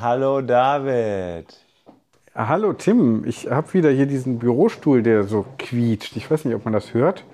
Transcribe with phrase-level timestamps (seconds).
[0.00, 1.46] Hallo David.
[2.34, 6.16] Ah, Hallo Tim, ich habe wieder hier diesen Bürostuhl, der so quietscht.
[6.16, 7.24] Ich weiß nicht, ob man das hört.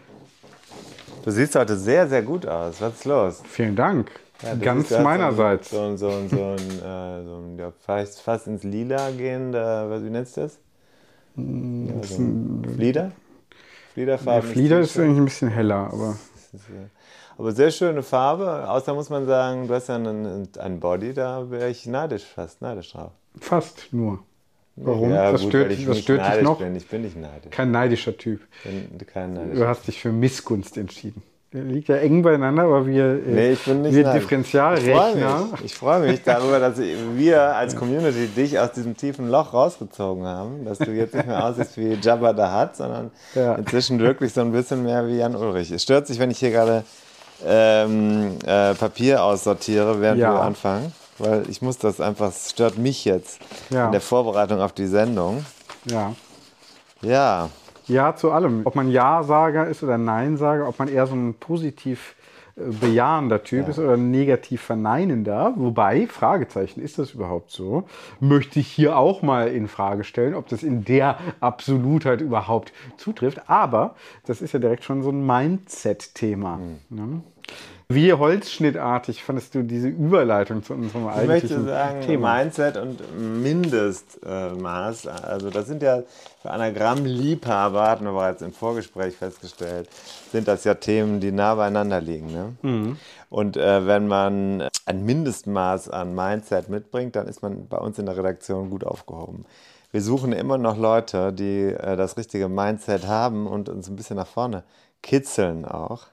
[1.25, 2.81] Du siehst heute sehr, sehr gut aus.
[2.81, 3.43] Was ist los?
[3.47, 4.11] Vielen Dank.
[4.43, 5.71] Ja, Ganz meinerseits.
[5.71, 10.03] So, ein- so, ein- so, ein, äh, so ein ja, fast, fast ins Lila was,
[10.05, 10.59] wie nennst du das?
[11.37, 12.17] Ja, so
[12.75, 13.03] Flieder?
[13.03, 13.13] Der
[13.95, 14.51] Fliederfarben.
[14.51, 16.17] Flieder ist eigentlich ein bisschen heller, aber
[17.37, 18.69] Aber sehr schöne Farbe.
[18.69, 22.63] Außer muss man sagen, du hast ja einen, einen Body, da wäre ich neidisch, fast
[22.63, 23.11] neidisch drauf.
[23.41, 24.21] fast nur.
[24.77, 25.11] Warum?
[25.13, 26.59] Ja, was gut, stört, ich nicht stört dich noch?
[26.59, 26.75] Bin.
[26.75, 27.51] Ich bin nicht neidisch.
[27.51, 28.41] Kein neidischer Typ.
[28.65, 29.59] Bin kein neidisch.
[29.59, 31.23] Du hast dich für Missgunst entschieden.
[31.53, 34.25] Der liegt ja eng beieinander, aber wir, äh, Nee, ich bin nicht wir neidisch.
[34.25, 35.49] Ich freue Differentialrechner.
[35.53, 40.25] mich, ich freu mich darüber, dass wir als Community dich aus diesem tiefen Loch rausgezogen
[40.27, 40.65] haben.
[40.65, 43.55] Dass du jetzt nicht mehr aussiehst wie Jabba the Hutt, sondern Ja.
[43.55, 45.71] inzwischen wirklich so ein bisschen mehr wie Jan Ulrich.
[45.71, 46.83] Es stört sich, wenn ich hier gerade
[47.45, 50.33] ähm, äh, Papier aussortiere, während Ja.
[50.35, 50.93] wir anfangen.
[51.19, 53.39] Weil ich muss das einfach, es stört mich jetzt
[53.71, 53.87] Ja.
[53.87, 55.45] in der Vorbereitung auf die Sendung.
[55.85, 56.13] Ja.
[57.03, 57.51] Ja,
[57.87, 58.63] Ja zu allem.
[58.65, 62.15] Ob man Ja-Sager ist oder Nein-Sager, ob man eher so ein positiv
[62.57, 65.55] bejahender Typ ist oder negativ verneinender.
[65.57, 67.85] Wobei, Fragezeichen, ist das überhaupt so?
[68.21, 73.49] Möchte ich hier auch mal in Frage stellen, ob das in der Absolutheit überhaupt zutrifft.
[73.49, 76.61] Aber das ist ja direkt schon so ein Mindset-Thema.
[76.91, 77.23] Ne?
[77.89, 82.37] Wie holzschnittartig fandest du diese Überleitung zu unserem Ich möchte eigentlichen sagen, Thema?
[82.37, 83.01] Mindset und
[83.43, 86.03] Mindestmaß, also das sind ja
[86.41, 89.89] für Anagrammliebhaber, hatten wir bereits im Vorgespräch festgestellt,
[90.33, 92.33] sind das ja Themen, die nah beieinander liegen.
[92.33, 92.57] Ne?
[92.63, 92.97] Mhm.
[93.29, 98.07] Und äh, wenn man ein Mindestmaß an Mindset mitbringt, dann ist man bei uns in
[98.07, 99.45] der Redaktion gut aufgehoben.
[99.91, 104.17] Wir suchen immer noch Leute, die äh, das richtige Mindset haben und uns ein bisschen
[104.17, 104.65] nach vorne
[105.03, 106.07] kitzeln auch.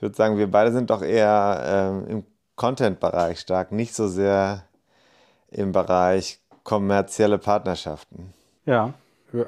[0.00, 2.24] Ich würde sagen, wir beide sind doch eher ähm, im
[2.56, 4.62] Content-Bereich stark, nicht so sehr
[5.50, 8.32] im Bereich kommerzielle Partnerschaften.
[8.64, 8.94] Ja,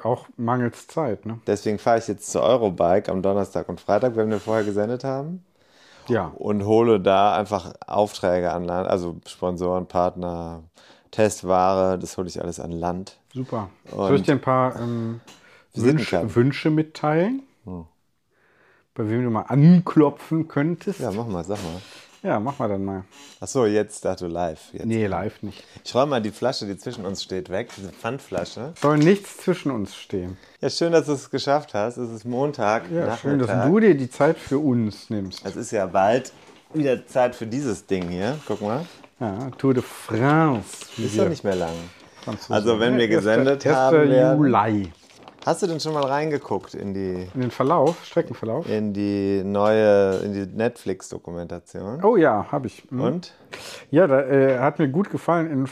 [0.03, 1.25] auch mangels Zeit.
[1.25, 1.39] Ne?
[1.47, 5.43] Deswegen fahre ich jetzt zur Eurobike am Donnerstag und Freitag, wenn wir vorher gesendet haben,
[6.07, 6.31] Ja.
[6.35, 10.61] und hole da einfach Aufträge an Land, also Sponsoren, Partner,
[11.09, 13.17] Testware, das hole ich alles an Land.
[13.33, 13.71] Super.
[13.89, 15.19] Und- Soll ich dir ein paar ähm,
[15.73, 16.13] Wünsch.
[16.13, 17.41] Wünsche mitteilen?
[18.95, 20.99] Bei wem du mal anklopfen könntest?
[20.99, 21.81] Ja, mach mal, sag mal.
[22.21, 23.03] Ja, mach mal dann mal.
[23.41, 24.59] Achso, jetzt dachte du live.
[24.71, 24.85] Jetzt.
[24.85, 25.63] Nee, live nicht.
[25.83, 28.73] Ich räume mal die Flasche, die zwischen uns steht, weg, diese Pfandflasche.
[28.79, 30.37] Soll nichts zwischen uns stehen.
[30.61, 31.97] Ja, schön, dass du es geschafft hast.
[31.97, 32.83] Es ist Montag.
[32.91, 35.43] Ja, schön, dass du dir die Zeit für uns nimmst.
[35.45, 36.31] Es ist ja bald
[36.73, 38.37] wieder Zeit für dieses Ding hier.
[38.47, 38.85] Guck mal.
[39.19, 40.85] Ja, Tour de France.
[40.97, 41.73] Ist doch nicht mehr lang.
[42.47, 43.75] Also, wenn wir Ja, gesendet 1.
[43.75, 44.91] haben werden- Juli.
[45.45, 48.67] Hast du denn schon mal reingeguckt in die, In den Verlauf, Streckenverlauf?
[48.69, 52.01] in die neue, in die Netflix-Dokumentation?
[52.03, 52.89] Oh ja, habe ich.
[52.89, 53.01] Mhm.
[53.01, 53.33] Und?
[53.91, 55.67] Ja, da äh, hat mir gut gefallen in,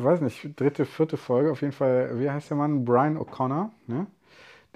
[0.00, 2.10] weiß nicht, dritte, vierte Folge auf jeden Fall.
[2.20, 2.84] Wie heißt der Mann?
[2.84, 4.06] Brian O'Connor, ne?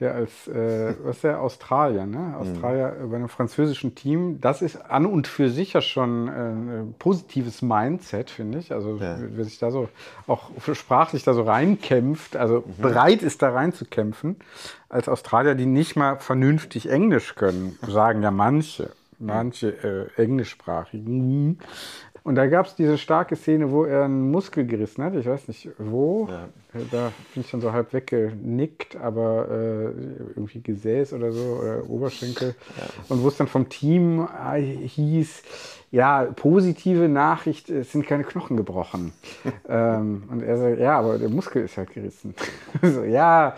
[0.01, 1.43] Der als, äh, was ist der?
[1.43, 2.35] Australier, ne?
[2.39, 4.41] Australier äh, bei einem französischen Team.
[4.41, 8.73] Das ist an und für sich ja schon äh, ein positives Mindset, finde ich.
[8.73, 9.19] Also, Ja.
[9.21, 9.89] wer sich da so
[10.27, 14.37] auch sprachlich da so reinkämpft, also bereit ist, da reinzukämpfen,
[14.89, 21.59] als Australier, die nicht mal vernünftig Englisch können, sagen ja manche manche äh, englischsprachigen.
[22.23, 25.15] Und da gab es diese starke Szene, wo er einen Muskel gerissen hat.
[25.15, 26.29] Ich weiß nicht wo.
[26.75, 29.85] Äh, Da bin ich dann so halb weggenickt, aber äh,
[30.37, 32.55] irgendwie Gesäß oder so oder Oberschenkel.
[33.09, 35.43] Und wo es dann vom Team äh, hieß,
[35.91, 39.13] ja, positive Nachricht, es sind keine Knochen gebrochen.
[39.69, 42.35] ähm, und er sagt, ja, aber der Muskel ist halt gerissen.
[42.83, 43.55] so, ja,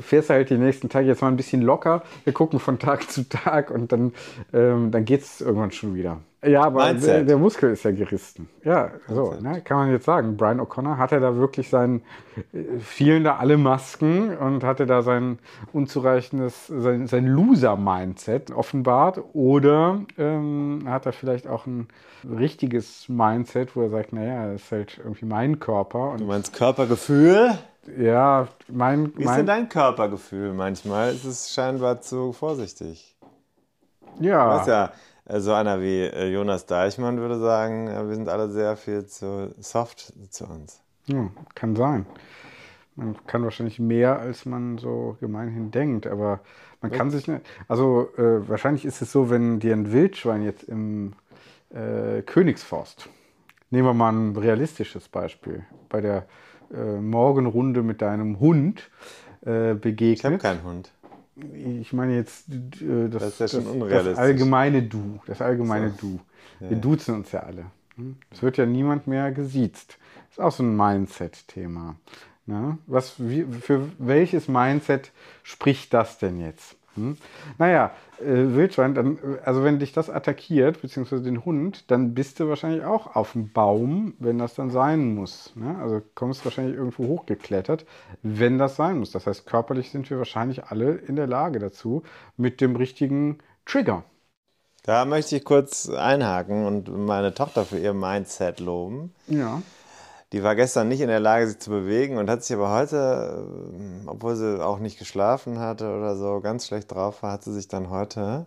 [0.00, 2.02] fährst halt die nächsten Tage jetzt mal ein bisschen locker.
[2.24, 4.12] Wir gucken von Tag zu Tag und dann,
[4.52, 6.18] ähm, dann geht es irgendwann schon wieder.
[6.46, 8.48] Ja, aber der, der, Muskel ist ja gerissen.
[8.64, 10.36] Ja, so, ne, kann man jetzt sagen.
[10.36, 12.02] Brian O'Connor hatte da wirklich sein,
[12.52, 15.38] äh, fielen da alle Masken und hatte da sein
[15.72, 19.22] unzureichendes, sein, sein Loser-Mindset offenbart.
[19.32, 21.73] Oder ähm, hat er vielleicht auch ein
[22.24, 26.10] richtiges Mindset, wo er sagt, naja, das ist halt irgendwie mein Körper.
[26.10, 27.58] Und du meinst Körpergefühl?
[27.98, 29.16] Ja, mein.
[29.16, 31.12] Wie ist denn dein Körpergefühl manchmal?
[31.12, 33.16] Ist es scheinbar zu vorsichtig.
[34.20, 34.44] Ja.
[34.44, 34.92] Du weißt ja,
[35.26, 39.54] äh, so einer wie äh, Jonas Deichmann würde sagen, wir sind alle sehr viel zu
[39.58, 40.80] soft zu uns.
[41.06, 42.06] Ja, kann sein.
[42.96, 46.40] Man kann wahrscheinlich mehr, als man so gemeinhin denkt, aber
[46.80, 47.44] man kann sich nicht.
[47.66, 51.14] Also äh, wahrscheinlich ist es so, wenn dir ein Wildschwein jetzt im
[51.74, 53.08] äh, Königsforst,
[53.70, 56.26] nehmen wir mal ein realistisches Beispiel, bei der
[56.72, 58.90] äh, Morgenrunde mit deinem Hund
[59.44, 60.18] äh, begegnet.
[60.18, 60.90] Ich habe keinen Hund
[61.80, 65.20] ich meine jetzt äh, das, das, ja das, das, allgemeine Du.
[65.26, 65.96] Das allgemeine so.
[66.00, 66.20] Du.
[66.60, 66.78] Wir ja.
[66.78, 67.66] duzen uns ja alle.
[67.96, 68.16] Hm?
[68.30, 69.98] Es wird ja niemand mehr gesiezt.
[70.28, 71.96] Das ist auch so ein Mindset-Thema.
[72.46, 72.78] Ne?
[72.86, 75.12] Was, wie, für welches Mindset
[75.42, 76.76] spricht das denn jetzt?
[76.94, 77.16] Hm?
[77.58, 82.48] Naja, äh, Wildschwein, dann, also wenn dich das attackiert, beziehungsweise den Hund, dann bist du
[82.48, 85.52] wahrscheinlich auch auf dem Baum, wenn das dann sein muss.
[85.56, 85.76] Ne?
[85.80, 87.84] Also kommst wahrscheinlich irgendwo hochgeklettert,
[88.22, 89.10] wenn das sein muss.
[89.10, 92.02] Das heißt, körperlich sind wir wahrscheinlich alle in der Lage dazu,
[92.36, 94.04] mit dem richtigen Trigger.
[94.84, 99.14] Da möchte ich kurz einhaken und meine Tochter für ihr Mindset loben.
[99.26, 99.62] Ja.
[100.32, 103.46] Die war gestern nicht in der Lage, sich zu bewegen und hat sich aber heute,
[103.76, 107.52] äh, obwohl sie auch nicht geschlafen hatte oder so, ganz schlecht drauf war, hat sie
[107.52, 108.46] sich dann heute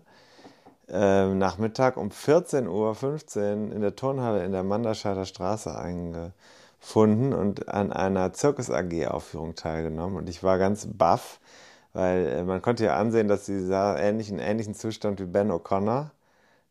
[0.89, 7.91] äh, Nachmittag um 14.15 Uhr in der Turnhalle in der Manderscheider Straße eingefunden und an
[7.91, 10.17] einer Zirkus AG-Aufführung teilgenommen.
[10.17, 11.39] Und ich war ganz baff,
[11.93, 15.51] weil äh, man konnte ja ansehen, dass sie sah ähnlich, in ähnlichen Zustand wie Ben
[15.51, 16.11] O'Connor.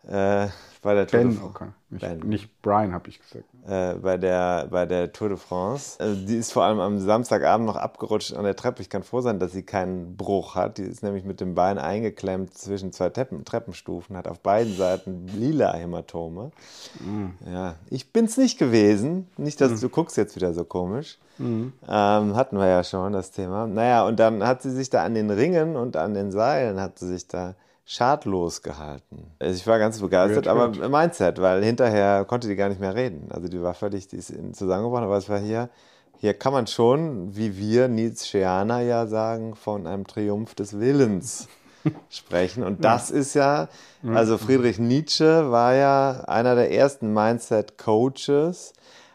[0.09, 0.49] Äh,
[0.83, 1.73] bei der Tour ben de France.
[1.91, 2.19] Nicht, ben.
[2.29, 3.45] nicht Brian, habe ich gesagt.
[3.67, 5.99] Äh, bei, der, bei der Tour de France.
[5.99, 8.83] Also die ist vor allem am Samstagabend noch abgerutscht an der Treppe.
[8.83, 10.79] Ich kann froh sein, dass sie keinen Bruch hat.
[10.79, 15.27] Die ist nämlich mit dem Bein eingeklemmt zwischen zwei Treppen, Treppenstufen, hat auf beiden Seiten
[15.35, 16.53] lila Hämatome.
[17.01, 17.33] Mhm.
[17.45, 19.27] Ja, ich bin's nicht gewesen.
[19.37, 19.81] Nicht, dass mhm.
[19.81, 21.19] du guckst jetzt wieder so komisch.
[21.39, 21.73] Mhm.
[21.89, 23.67] Ähm, hatten wir ja schon das Thema.
[23.67, 27.01] Naja, und dann hat sie sich da an den Ringen und an den Seilen hat
[27.01, 27.57] sie sich da
[27.87, 29.31] schadlos gehalten.
[29.39, 33.29] Also ich war ganz begeistert, aber Mindset, weil hinterher konnte die gar nicht mehr reden.
[33.31, 35.71] Also die war völlig, die ist zusammengebrochen, aber es war hier,
[36.19, 41.47] hier kann man schon, wie wir Nietzscheaner ja sagen, von einem Triumph des Willens
[42.11, 42.65] sprechen.
[42.65, 43.69] Und das ist ja,
[44.03, 48.73] also Friedrich Nietzsche war ja einer der ersten Mindset-Coaches,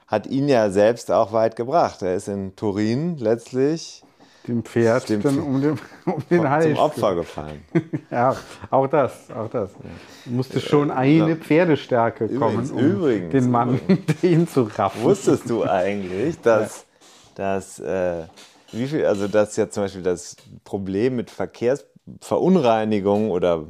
[0.07, 2.01] hat ihn ja selbst auch weit gebracht.
[2.03, 4.03] Er ist in Turin letztlich
[4.47, 6.65] dem Pferd dem dann um den, um den Hals.
[6.65, 7.63] Zum Opfer gefallen.
[8.11, 8.35] ja,
[8.69, 9.71] auch das, auch das.
[10.25, 13.79] Musste schon eine Pferdestärke kommen, um übrigens, den Mann
[14.21, 15.03] den zu raffen.
[15.03, 16.85] Wusstest du eigentlich, dass,
[17.38, 17.55] ja.
[17.55, 18.23] dass äh,
[18.71, 23.65] wie viel, also dass ja zum Beispiel das Problem mit Verkehrsverunreinigung oder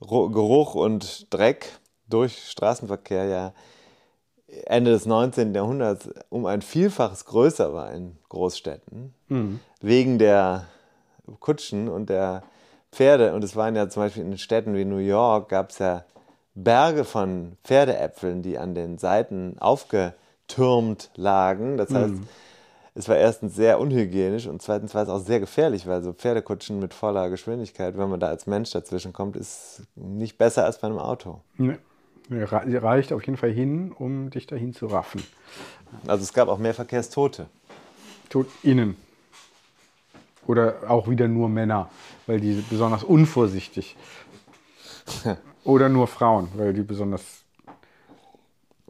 [0.00, 1.66] Geruch und Dreck
[2.08, 3.52] durch Straßenverkehr ja
[4.66, 5.54] Ende des 19.
[5.54, 9.60] Jahrhunderts um ein Vielfaches größer war in Großstädten, mhm.
[9.80, 10.66] Wegen der
[11.40, 12.42] Kutschen und der
[12.92, 13.34] Pferde.
[13.34, 16.04] Und es waren ja zum Beispiel in Städten wie New York, gab es ja
[16.54, 21.76] Berge von Pferdeäpfeln, die an den Seiten aufgetürmt lagen.
[21.76, 22.28] Das heißt, mhm.
[22.94, 26.80] es war erstens sehr unhygienisch und zweitens war es auch sehr gefährlich, weil so Pferdekutschen
[26.80, 30.88] mit voller Geschwindigkeit, wenn man da als Mensch dazwischen kommt, ist nicht besser als bei
[30.88, 31.40] einem Auto.
[31.56, 31.76] Nee
[32.30, 35.22] reicht auf jeden Fall hin, um dich dahin zu raffen.
[36.06, 37.46] Also es gab auch mehr Verkehrstote.
[38.28, 38.96] Tot innen.
[40.50, 41.88] Oder auch wieder nur Männer,
[42.26, 43.96] weil die besonders unvorsichtig.
[45.64, 47.22] Oder nur Frauen, weil die besonders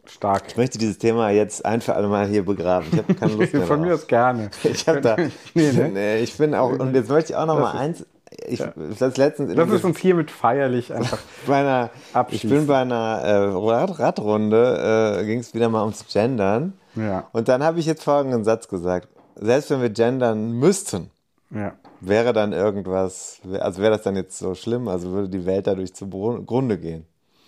[0.07, 0.45] stark.
[0.47, 2.87] Ich möchte dieses Thema jetzt ein für alle Mal hier begraben.
[2.91, 3.67] Ich habe keine Lust mehr.
[3.67, 4.49] Von mir aus gerne.
[4.63, 5.15] Ich habe da.
[5.53, 5.89] nee, ne?
[5.89, 6.71] nee, ich bin auch.
[6.71, 8.05] Und jetzt möchte ich auch noch das mal eins
[8.47, 8.73] ich, ja.
[8.97, 11.19] das, letztens das ist uns hiermit feierlich einfach.
[11.45, 11.89] bei einer,
[12.29, 16.73] ich bin bei einer äh, Rad Radrunde, äh, ging es wieder mal ums Gendern.
[16.95, 17.27] Ja.
[17.33, 19.09] Und dann habe ich jetzt folgenden Satz gesagt.
[19.35, 21.11] Selbst wenn wir gendern müssten,
[21.53, 21.73] ja.
[21.99, 25.93] wäre dann irgendwas, also wäre das dann jetzt so schlimm, also würde die Welt dadurch
[25.93, 27.05] zugrunde gehen?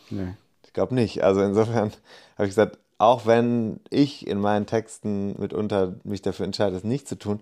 [0.09, 0.35] Nee.
[0.65, 1.23] Ich glaube nicht.
[1.23, 1.91] Also insofern
[2.37, 7.07] habe ich gesagt, auch wenn ich in meinen Texten mitunter mich dafür entscheide, es nicht
[7.07, 7.41] zu tun,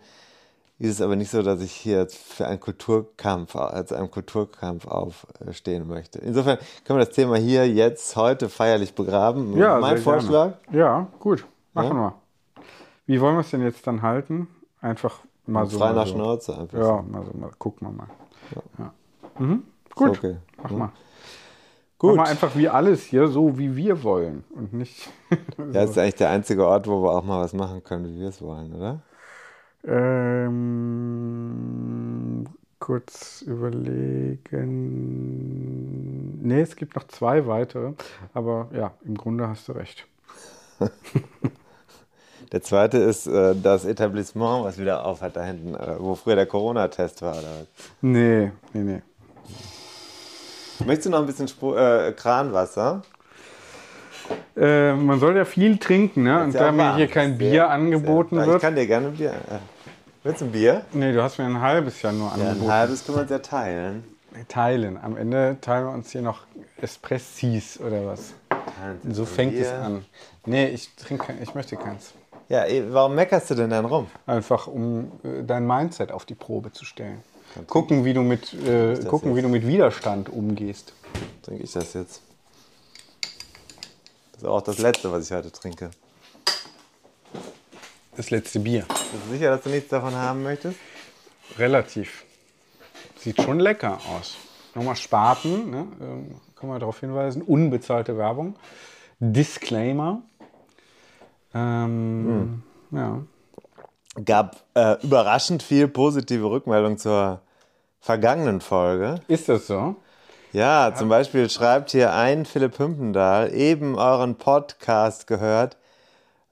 [0.79, 5.87] ist es aber nicht so, dass ich hier für einen Kulturkampf, als einem Kulturkampf aufstehen
[5.87, 6.17] möchte.
[6.17, 9.55] Insofern können wir das Thema hier jetzt heute feierlich begraben.
[9.57, 10.53] Ja, mein Vorschlag.
[10.63, 10.79] Gerne.
[10.79, 11.45] Ja, gut.
[11.73, 12.15] Machen wir.
[13.05, 14.47] Wie wollen wir es denn jetzt dann halten?
[14.81, 15.77] Einfach mal so.
[15.79, 16.13] Frei mal nach so.
[16.13, 16.77] Schnauze einfach.
[16.79, 18.07] Ja, mal so, mal gucken wir mal.
[18.77, 18.93] Ja.
[19.39, 19.63] Mhm.
[19.95, 20.37] Gut, Okay.
[20.61, 20.91] mach mal.
[21.97, 22.15] Gut.
[22.15, 25.09] Mach mal einfach wie alles hier, so wie wir wollen und nicht.
[25.57, 28.19] Ja, das ist eigentlich der einzige Ort, wo wir auch mal was machen können, wie
[28.19, 29.01] wir es wollen, oder?
[31.11, 32.45] ähm,
[32.79, 34.39] kurz überlegen.
[36.43, 37.93] Nee, es gibt noch zwei weitere,
[38.33, 40.07] aber ja, im Grunde hast du recht.
[42.51, 46.35] Der zweite ist äh, das Etablissement, was wieder auf hat da hinten, äh, wo früher
[46.35, 47.33] der Corona-Test war.
[47.33, 47.65] Oder?
[48.01, 49.01] Nee, nee, nee.
[50.85, 53.03] Möchtest du noch ein bisschen Spru äh, Kranwasser?
[54.57, 56.43] Äh, man soll ja viel trinken, ne?
[56.43, 58.61] Und ja da mir hier kein Bier angeboten sehr, Ich wird.
[58.61, 59.31] kann dir gerne ein Bier.
[59.31, 59.59] Äh,
[60.23, 60.81] willst du ein Bier?
[60.91, 62.63] Nee, du hast mir ein halbes Jahr nur Ja, angeboten.
[62.69, 64.03] ein halbes können wir uns ja teilen.
[64.47, 64.97] Teilen.
[65.01, 66.39] Am Ende teilen wir uns hier noch
[66.81, 68.33] Espressis oder was.
[69.09, 69.81] So fängt es Bier.
[69.83, 70.05] an.
[70.45, 72.13] Nee, ich trinke ich möchte keins.
[72.49, 74.07] Ja, eh, warum meckerst du denn dann rum?
[74.25, 77.23] Einfach um äh, dein Mindset auf die Probe zu stellen.
[77.67, 80.93] Gucken, wie du mit, äh, gucken, wie du mit Widerstand umgehst.
[81.43, 82.21] Trinke ich das jetzt?
[84.33, 85.91] Das ist auch das letzte, was ich heute trinke.
[88.15, 88.85] Das letzte Bier.
[88.87, 90.77] Bist du sicher, dass du nichts davon haben möchtest?
[91.57, 92.25] Relativ.
[93.17, 94.35] Sieht schon lecker aus.
[94.73, 95.87] Nochmal Spaten, ne?
[96.01, 97.41] ähm, können wir darauf hinweisen.
[97.41, 98.55] Unbezahlte Werbung.
[99.19, 100.23] Disclaimer.
[101.53, 103.21] Ähm, Ja.
[104.25, 107.41] Gab äh, überraschend viel positive Rückmeldung zur
[108.01, 109.21] vergangenen Folge.
[109.27, 109.95] Ist das so?
[110.53, 115.77] Ja, zum Beispiel schreibt hier ein Philipp Hümpendahl, eben euren Podcast gehört,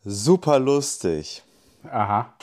[0.06, 1.44] super lustig.
[1.92, 2.34] Aha.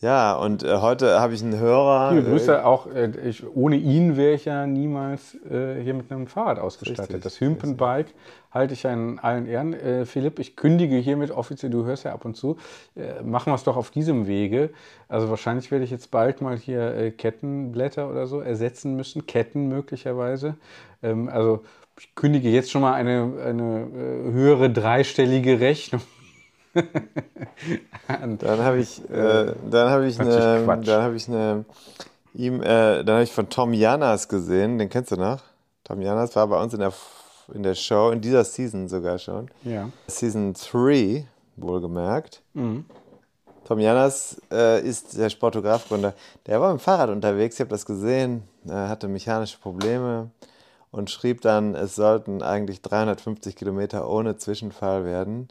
[0.00, 2.12] Ja, und äh, heute habe ich einen Hörer.
[2.12, 6.26] Liebe Grüße auch, äh, ich, ohne ihn wäre ich ja niemals äh, hier mit einem
[6.26, 7.08] Fahrrad ausgestattet.
[7.08, 8.12] Richtig, das Hümpenbike
[8.50, 9.72] halte ich ja in allen Ehren.
[9.72, 12.58] Äh, Philipp, ich kündige hiermit offiziell, du hörst ja ab und zu,
[12.94, 14.68] äh, machen wir es doch auf diesem Wege.
[15.08, 19.68] Also wahrscheinlich werde ich jetzt bald mal hier äh, Kettenblätter oder so ersetzen müssen, Ketten
[19.68, 20.56] möglicherweise.
[21.02, 21.64] Ähm, also
[21.98, 26.02] ich kündige jetzt schon mal eine, eine äh, höhere dreistellige Rechnung.
[28.08, 28.38] An.
[28.38, 30.86] Dann habe ich, äh, dann habe ich eine, Quatsch.
[30.86, 31.64] dann habe ich eine,
[32.34, 35.42] ihm, äh, dann habe ich von Tom Janas gesehen, den kennst du noch?
[35.84, 36.92] Tom Janas war bei uns in der,
[37.52, 39.50] in der Show, in dieser Season sogar schon.
[39.64, 39.88] Ja.
[40.06, 42.42] Season 3, wohlgemerkt.
[42.54, 42.84] Mhm.
[43.66, 46.14] Tom Janas äh, ist der Sportografgründer.
[46.46, 50.30] Der war mit dem Fahrrad unterwegs, ich habe das gesehen, er hatte mechanische Probleme
[50.92, 55.48] und schrieb dann, es sollten eigentlich 350 Kilometer ohne Zwischenfall werden.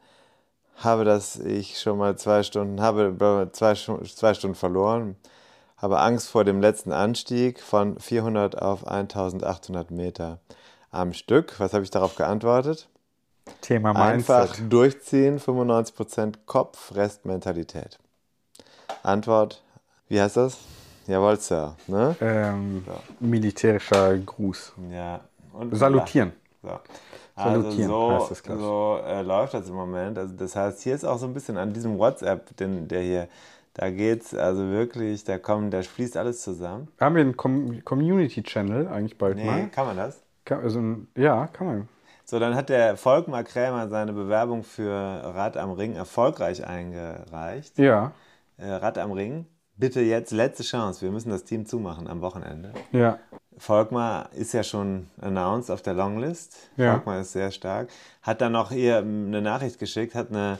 [0.75, 5.15] Habe das ich schon mal zwei Stunden, habe zwei, zwei Stunden verloren,
[5.77, 10.39] habe Angst vor dem letzten Anstieg von 400 auf 1800 Meter
[10.91, 11.59] am Stück.
[11.59, 12.89] Was habe ich darauf geantwortet?
[13.61, 14.73] Thema Einfach Mindset.
[14.73, 17.99] durchziehen, 95% Kopf, Rest Mentalität.
[19.03, 19.61] Antwort,
[20.07, 20.57] wie heißt das?
[21.07, 21.75] Jawohl, Sir.
[21.87, 22.15] Ne?
[22.19, 22.83] Ähm,
[23.19, 24.73] Militärischer Gruß.
[24.91, 25.19] Ja.
[25.53, 26.33] Und Salutieren.
[26.63, 26.79] So.
[27.35, 30.17] Also Salutieren so, heißt das, so äh, läuft das im Moment.
[30.17, 33.27] Also das heißt, hier ist auch so ein bisschen an diesem WhatsApp, den, der hier,
[33.73, 36.87] da geht's also wirklich, da kommen, da fließt alles zusammen.
[36.99, 39.67] Haben wir einen Com Community-Channel eigentlich bald Nee, mal?
[39.69, 40.21] kann man das?
[40.45, 40.81] Kann, also,
[41.17, 41.89] ja, kann man.
[42.23, 47.77] So, dann hat der Volkmar Krämer seine Bewerbung für Rad am Ring erfolgreich eingereicht.
[47.77, 48.13] Ja,
[48.57, 49.45] Äh, Rad am Ring,
[49.77, 51.01] bitte jetzt letzte Chance.
[51.01, 52.73] Wir müssen das Team zumachen am Wochenende.
[52.91, 53.19] ja.
[53.57, 56.69] Volkmar ist ja schon announced auf der Longlist.
[56.75, 56.91] Ja.
[56.91, 57.89] Volkmar ist sehr stark.
[58.21, 60.59] Hat dann noch hier ähm, eine Nachricht geschickt, hat eine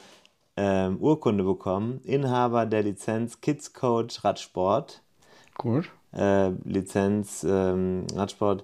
[0.55, 1.99] ähm, Urkunde bekommen.
[2.05, 5.01] Inhaber der Lizenz Kids Coach Radsport.
[5.57, 5.91] Gut.
[6.13, 8.63] Äh, Lizenz ähm, Radsport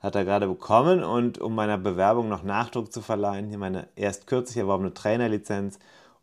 [0.00, 4.26] hat er gerade bekommen und um meiner Bewerbung noch Nachdruck zu verleihen, hier meine erst
[4.26, 5.78] kürzlich erworbene Trainerlizenz,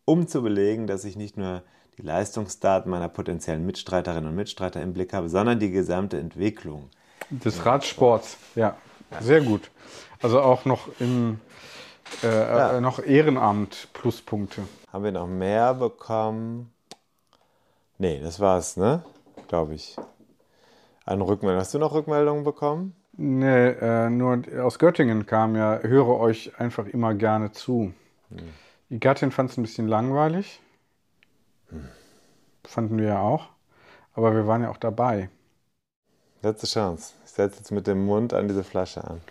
[0.06, 1.64] um zu belegen, dass ich nicht nur
[1.98, 6.90] die Leistungsdaten meiner potenziellen Mitstreiterinnen und Mitstreiter im Blick habe, sondern die gesamte Entwicklung.
[7.30, 8.76] Des Radsports, ja.
[9.20, 9.70] Sehr gut.
[10.22, 11.40] Also auch noch im
[12.24, 14.64] äh, äh, noch Ehrenamt Pluspunkte.
[14.92, 16.72] Haben wir noch mehr bekommen?
[17.98, 19.04] Nee, das war's, ne?
[19.48, 19.96] Glaube ich.
[21.06, 21.62] An Rückmeldungen.
[21.62, 22.96] Hast du noch Rückmeldungen bekommen?
[23.14, 27.94] Nee, äh, nur aus Göttingen kam ja, höre euch einfach immer gerne zu.
[28.90, 30.62] Die Gattin fand es ein bisschen langweilig.
[32.64, 33.50] Fanden wir ja auch.
[34.14, 35.30] Aber wir waren ja auch dabei.
[36.42, 37.14] Letzte Chance.
[37.26, 39.22] Ich setze jetzt mit dem Mund an diese Flasche an.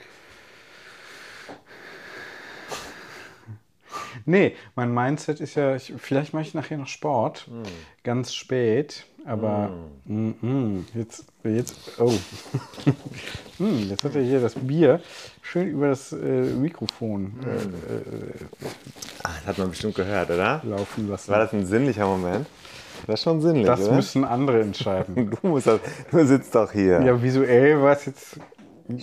[4.24, 7.48] Nee, mein Mindset ist ja, ich, vielleicht mache ich nachher noch Sport,
[8.04, 9.70] ganz spät, aber
[10.06, 10.30] mm.
[10.40, 12.10] Mm, jetzt, jetzt, oh,
[13.58, 15.00] mm, jetzt hat er hier das Bier
[15.42, 16.16] schön über das äh,
[16.54, 18.44] Mikrofon äh,
[19.22, 20.62] Ah, das hat man bestimmt gehört, oder?
[20.64, 21.30] äh, laufen lassen.
[21.30, 22.46] War das ein sinnlicher Moment?
[23.06, 23.96] Das ist schon sinnlich, Das oder?
[23.96, 25.30] müssen andere entscheiden.
[25.42, 27.00] du, musst das, du sitzt doch hier.
[27.02, 28.40] ja, visuell war es jetzt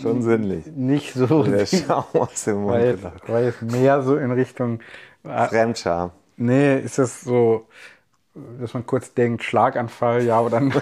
[0.01, 0.65] Schon sinnlich.
[0.75, 2.73] nicht so, Der Schaum aus dem Mund.
[2.73, 4.79] war jetzt, war jetzt mehr so in Richtung,
[5.23, 6.11] äh, Fremdscham.
[6.35, 7.67] nee, ist das so,
[8.59, 10.81] dass man kurz denkt, Schlaganfall, ja oder nein?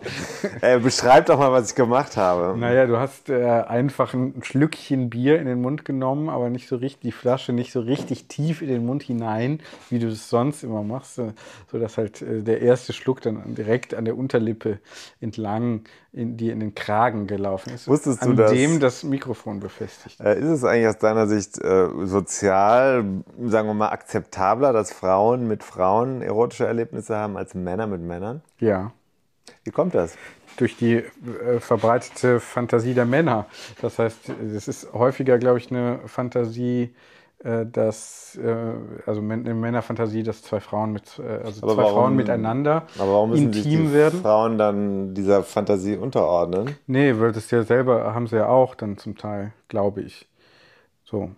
[0.60, 2.58] Ey, beschreib doch mal, was ich gemacht habe.
[2.58, 6.76] Naja, du hast äh, einfach ein Schlückchen Bier in den Mund genommen, aber nicht so
[6.76, 10.62] richtig, die Flasche nicht so richtig tief in den Mund hinein, wie du es sonst
[10.62, 11.32] immer machst, äh,
[11.70, 14.78] sodass halt äh, der erste Schluck dann direkt an der Unterlippe
[15.20, 17.86] entlang in, dir in den Kragen gelaufen ist.
[17.86, 20.18] Wusstest du, an dass- dem das Mikrofon befestigt.
[20.20, 23.04] Äh, Ist es eigentlich aus deiner Sicht äh, sozial,
[23.44, 28.42] sagen wir mal, akzeptabler, dass Frauen mit Frauen erotische Erlebnisse haben als Männer mit Männern?
[28.58, 28.92] Ja.
[29.64, 30.16] Wie kommt das?
[30.56, 33.46] durch die äh, verbreitete Fantasie der Männer.
[33.80, 36.92] Das heißt, es ist häufiger, glaube ich, eine Fantasie,
[37.38, 38.72] äh, dass, äh,
[39.06, 43.12] also eine Männerfantasie, dass zwei Frauen mit, äh, also Aber zwei warum- Frauen miteinander Aber
[43.12, 44.20] warum müssen intim die werden.
[44.20, 46.76] Frauen dann dieser Fantasie unterordnen?
[46.86, 50.28] Nee, weil das ja selber haben sie ja auch dann zum Teil, glaube ich.
[51.04, 51.30] So.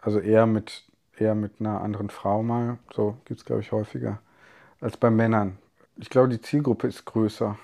[0.00, 0.84] Also eher mit,
[1.20, 2.78] eher mit einer anderen Frau mal.
[2.94, 4.20] So gibt es, glaube ich, häufiger
[4.80, 5.58] als bei Männern.
[5.96, 7.56] Ich glaube, die Zielgruppe ist größer.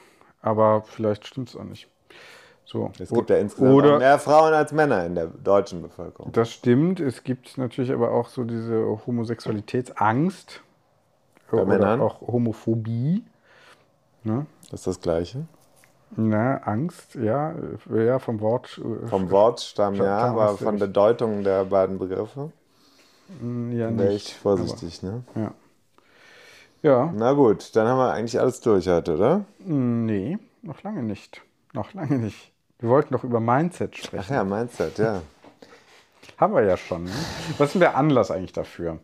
[0.43, 1.89] Aber vielleicht stimmt es auch nicht.
[2.65, 2.93] So.
[2.99, 6.33] Es gibt ja insgesamt mehr Frauen als Männer in der deutschen Bevölkerung.
[6.33, 7.01] Das stimmt.
[7.01, 10.63] Es gibt natürlich aber auch so diese Homosexualitätsangst.
[11.51, 12.01] Bei oder Männern?
[12.01, 13.25] auch Homophobie.
[14.25, 15.47] Das ist das Gleiche.
[16.17, 17.55] Na, Angst, ja,
[17.93, 18.79] ja, vom Wort.
[18.79, 20.79] äh, Vom Wortstamm ja, aber von.
[20.79, 22.51] Bedeutung der beiden Begriffe
[23.73, 24.29] ja, wäre nicht.
[24.29, 25.03] ich vorsichtig.
[25.03, 25.23] Ne?
[25.35, 25.53] Aber, ja.
[26.83, 29.45] Ja, Na gut, dann haben wir eigentlich alles durch heute, oder?
[29.59, 31.43] nee, noch lange nicht.
[31.73, 32.53] Noch lange nicht.
[32.79, 34.35] Wir wollten doch über Mindset Ach sprechen.
[34.35, 35.23] ja, Mindset, ja.
[36.39, 37.05] Haben wir ja schon.
[37.05, 37.11] Ne?
[37.57, 38.99] Was ist denn der Anlass eigentlich dafür?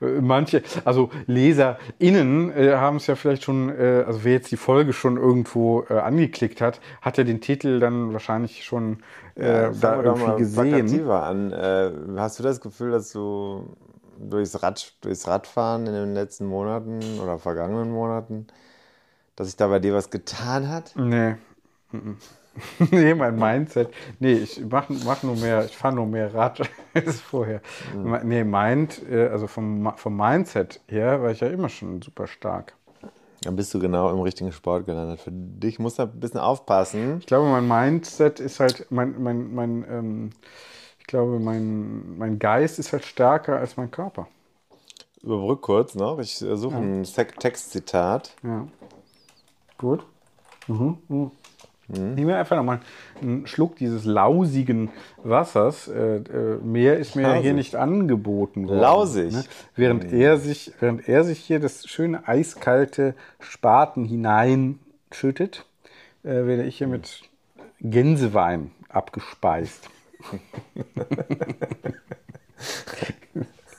[0.00, 4.56] Äh, Manche, also LeserInnen äh, haben es ja vielleicht schon, äh, also wer jetzt die
[4.56, 9.02] Folge schon irgendwo äh, angeklickt hat, hat ja den Titel dann wahrscheinlich schon
[9.34, 11.10] äh, da wir doch irgendwie mal gesehen.
[11.10, 11.52] an.
[11.52, 13.76] Äh, hast du das Gefühl, dass du
[14.18, 18.46] durchs, Rad, durchs Radfahren in den letzten Monaten oder vergangenen Monaten,
[19.36, 20.94] dass sich da bei dir was getan hat?
[20.96, 21.36] Nee.
[22.90, 23.90] Nee, mein Mindset.
[24.18, 26.60] Nee, ich mach, mach nur mehr, ich fahre nur mehr Rad
[26.94, 27.60] als vorher.
[27.94, 28.18] Mhm.
[28.24, 32.74] Nee, meint, äh, also vom, vom Mindset her war ich ja immer schon super stark.
[33.42, 35.20] Dann bist du genau im richtigen Sport gelandet.
[35.20, 37.18] Für dich musst du ein bisschen aufpassen.
[37.20, 40.30] Ich glaube, mein Mindset ist halt, mein, mein, mein, ähm,
[40.98, 44.26] ich glaube, mein, mein Geist ist halt stärker als mein Körper.
[45.22, 46.18] Überbrück kurz noch.
[46.18, 48.34] Ich äh, suche ein Sek- Textzitat.
[48.42, 48.66] Ja.
[49.78, 50.04] Gut.
[50.66, 50.98] Mhm.
[51.08, 51.30] Mhm.
[51.88, 52.80] Nehmen wir einfach nochmal
[53.22, 54.90] einen Schluck dieses lausigen
[55.22, 55.88] Wassers.
[55.88, 57.54] Äh, äh, mehr ist mir ja hier Lausig.
[57.54, 58.78] nicht angeboten worden.
[58.78, 59.32] Lausig.
[59.32, 59.44] Ne?
[59.74, 65.64] Während, er sich, während er sich hier das schöne eiskalte Spaten hineinschüttet,
[66.24, 67.22] äh, werde ich hier mit
[67.80, 69.88] Gänsewein abgespeist.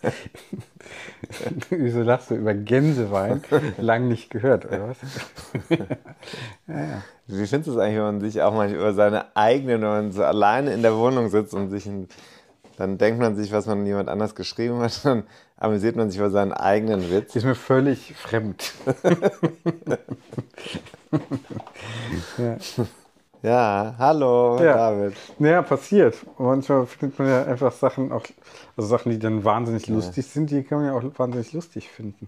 [1.69, 3.43] Wieso lachst du über Gänsewein?
[3.77, 4.97] Lang nicht gehört, oder was?
[7.27, 10.11] Wie findest du es eigentlich, wenn man sich auch mal über seine eigenen, wenn man
[10.11, 12.07] so alleine in der Wohnung sitzt und sich ein,
[12.77, 15.23] dann denkt man sich, was man jemand anders geschrieben hat, dann
[15.57, 17.35] amüsiert man sich über seinen eigenen Witz.
[17.35, 18.71] Ist mir völlig fremd.
[22.37, 22.57] Ja,
[23.43, 24.73] hallo, Ja.
[24.91, 25.13] David.
[25.39, 26.15] Naja, passiert.
[26.37, 28.23] Manchmal findet man ja einfach Sachen auch,
[28.75, 32.27] also Sachen, die dann wahnsinnig lustig sind, die kann man ja auch wahnsinnig lustig finden.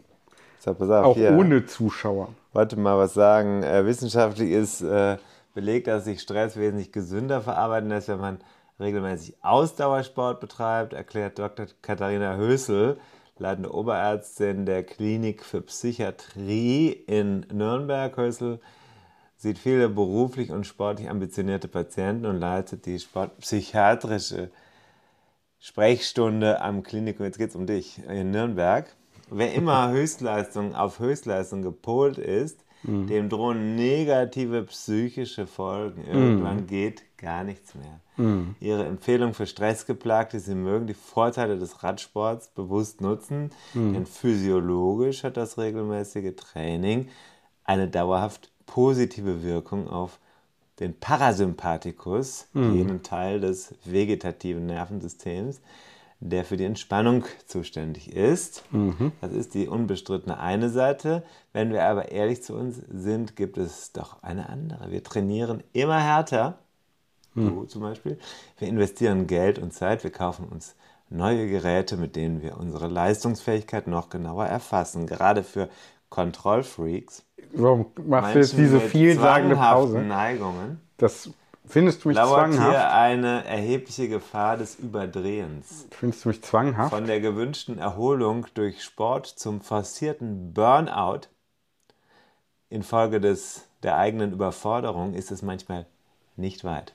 [0.60, 1.32] So, pass auf, Auch hier.
[1.32, 2.30] ohne Zuschauer.
[2.54, 3.64] Wollte mal was sagen.
[3.64, 5.18] Äh, wissenschaftlich ist äh,
[5.56, 8.38] belegt, dass sich Stress wesentlich gesünder verarbeiten lässt, wenn man
[8.80, 11.66] regelmäßig Ausdauersport betreibt, erklärt Dr.
[11.82, 12.98] Katharina Hösel,
[13.38, 18.16] leitende Oberärztin der Klinik für Psychiatrie in Nürnberg.
[18.18, 18.60] Hösel
[19.42, 24.52] sieht viele beruflich und sportlich ambitionierte Patienten und leitet die sportpsychiatrische
[25.60, 28.86] Sprechstunde am Klinikum, jetzt geht's um dich, in Nürnberg.
[29.32, 36.04] Wer immer Höchstleistung auf Höchstleistung gepolt ist, dem drohen negative psychische Folgen.
[36.06, 38.00] Irgendwann geht gar nichts mehr.
[38.60, 45.38] Ihre Empfehlung für Stressgeplagte, sie mögen die Vorteile des Radsports bewusst nutzen, denn physiologisch hat
[45.38, 47.10] das regelmäßige Training
[47.64, 50.18] eine dauerhaft positive Wirkung auf
[50.80, 55.60] den Parasympathikus, jenen Teil des vegetativen Nervensystems,
[56.22, 58.64] der für die Entspannung zuständig ist.
[59.20, 61.24] Das ist die unbestrittene eine Seite.
[61.52, 64.90] Wenn wir aber ehrlich zu uns sind, gibt es doch eine andere.
[64.90, 66.60] Wir trainieren immer härter.
[67.36, 68.18] Du zum Beispiel.
[68.58, 70.04] Wir investieren Geld und Zeit.
[70.06, 70.76] Wir kaufen uns
[71.10, 75.08] neue Geräte, mit denen wir unsere Leistungsfähigkeit noch genauer erfassen.
[75.08, 75.68] Gerade für
[76.12, 77.24] Kontrollfreaks.
[77.54, 80.00] Warum machst du jetzt diese vielsagende Pause?
[80.00, 80.80] Neigungen.
[80.98, 81.32] Das
[81.66, 82.94] findest du mich lauert hier zwanghaft?
[82.94, 85.88] eine erhebliche Gefahr des Überdrehens.
[85.90, 86.94] Findest du mich zwanghaft?
[86.94, 91.22] Von der gewünschten Erholung durch Sport zum forcierten Burnout
[92.70, 95.86] infolge des, der eigenen Überforderung ist es manchmal
[96.36, 96.94] nicht weit.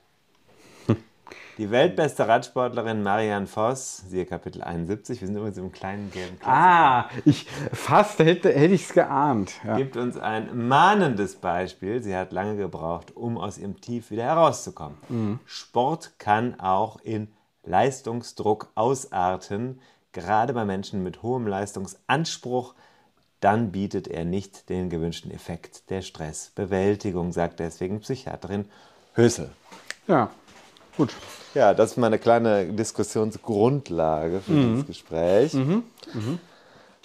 [1.58, 6.54] Die weltbeste Radsportlerin Marianne Voss, siehe Kapitel 71, wir sind übrigens im kleinen gelben Klassiker,
[6.54, 9.54] Ah, ich fast hätte, hätte ich es geahnt.
[9.64, 9.76] Ja.
[9.78, 12.02] gibt uns ein mahnendes Beispiel.
[12.02, 15.40] Sie hat lange gebraucht, um aus ihrem Tief wieder herauszukommen.
[15.46, 17.28] Sport kann auch in
[17.64, 19.80] Leistungsdruck ausarten,
[20.12, 22.74] gerade bei Menschen mit hohem Leistungsanspruch.
[23.40, 28.66] Dann bietet er nicht den gewünschten Effekt der Stressbewältigung, sagt deswegen Psychiaterin
[29.14, 29.50] Hösel.
[30.06, 30.30] ja,
[30.96, 31.12] gut.
[31.54, 35.56] Ja, das ist meine kleine Diskussionsgrundlage für dieses Gespräch.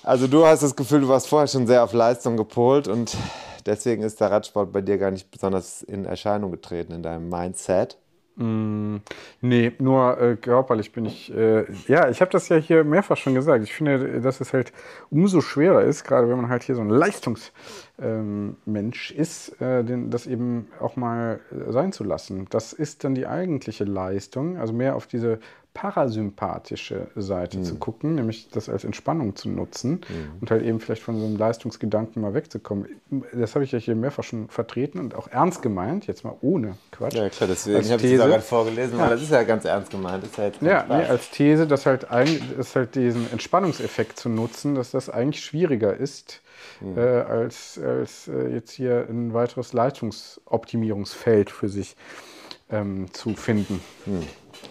[0.03, 3.15] Also du hast das Gefühl, du warst vorher schon sehr auf Leistung gepolt und
[3.65, 7.97] deswegen ist der Radsport bei dir gar nicht besonders in Erscheinung getreten in deinem Mindset.
[8.35, 11.31] Nee, nur äh, körperlich bin ich.
[11.35, 13.63] Äh, ja, ich habe das ja hier mehrfach schon gesagt.
[13.63, 14.71] Ich finde, dass es halt
[15.09, 20.09] umso schwerer ist, gerade wenn man halt hier so ein Leistungsmensch ähm, ist, äh, den,
[20.11, 22.47] das eben auch mal sein zu lassen.
[22.49, 25.39] Das ist dann die eigentliche Leistung, also mehr auf diese
[25.73, 30.01] parasympathische Seite zu gucken, nämlich das als Entspannung zu nutzen
[30.41, 32.87] und halt eben vielleicht von so einem Leistungsgedanken mal wegzukommen.
[33.33, 36.77] Das habe ich ja hier mehrfach schon vertreten und auch ernst gemeint, jetzt mal ohne
[36.91, 37.13] Quatsch.
[37.13, 40.23] Ja, klar, deswegen habe ich das gerade vorgelesen, weil das ist ja ganz ernst gemeint.
[40.23, 44.19] Ist ja, jetzt kein Ja, nee, als These, dass halt, ein, dass halt diesen Entspannungseffekt
[44.19, 46.41] zu nutzen, dass das eigentlich schwieriger ist,
[46.95, 51.95] äh, als, als äh, jetzt hier ein weiteres Leistungsoptimierungsfeld für sich
[52.69, 53.81] ähm, zu finden.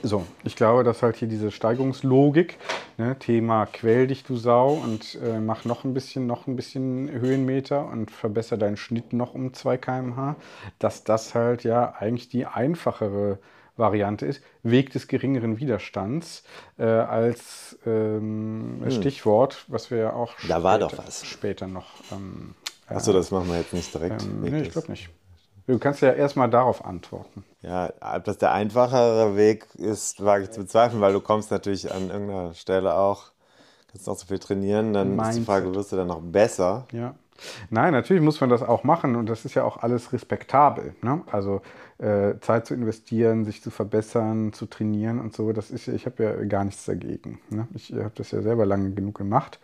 [0.02, 2.56] So, ich glaube, dass halt hier diese Steigerungslogik,
[2.96, 7.10] ne, Thema quäl dich du Sau und äh, mach noch ein bisschen, noch ein bisschen
[7.10, 10.36] Höhenmeter und verbessere deinen Schnitt noch um 2 km/h,
[10.78, 13.38] dass das halt ja eigentlich die einfachere
[13.76, 16.44] Variante ist, Weg des geringeren Widerstands,
[16.78, 20.48] äh, als ähm, Stichwort, was wir ja auch Hm.
[20.48, 21.26] Da war später, doch was.
[21.26, 21.88] später noch.
[22.12, 22.54] Ähm,
[22.86, 24.22] Achso, das machen wir jetzt nicht direkt.
[24.22, 25.10] ähm, nee, ich glaube nicht.
[25.66, 27.44] Du kannst ja erstmal darauf antworten.
[27.62, 31.92] Ja, ob das der einfachere Weg ist, wage ich zu bezweifeln, weil du kommst natürlich
[31.92, 33.32] an irgendeiner Stelle auch,
[33.90, 35.44] kannst noch so viel trainieren, dann ist die Mindset.
[35.44, 36.86] Frage, wirst du dann noch besser?
[36.92, 37.14] Ja.
[37.70, 40.94] Nein, natürlich muss man das auch machen und das ist ja auch alles respektabel.
[41.02, 41.22] Ne?
[41.30, 41.62] Also
[41.98, 46.22] äh, Zeit zu investieren, sich zu verbessern, zu trainieren und so, das ist ich habe
[46.22, 47.40] ja gar nichts dagegen.
[47.48, 47.66] Ne?
[47.74, 49.58] Ich habe das ja selber lange genug gemacht,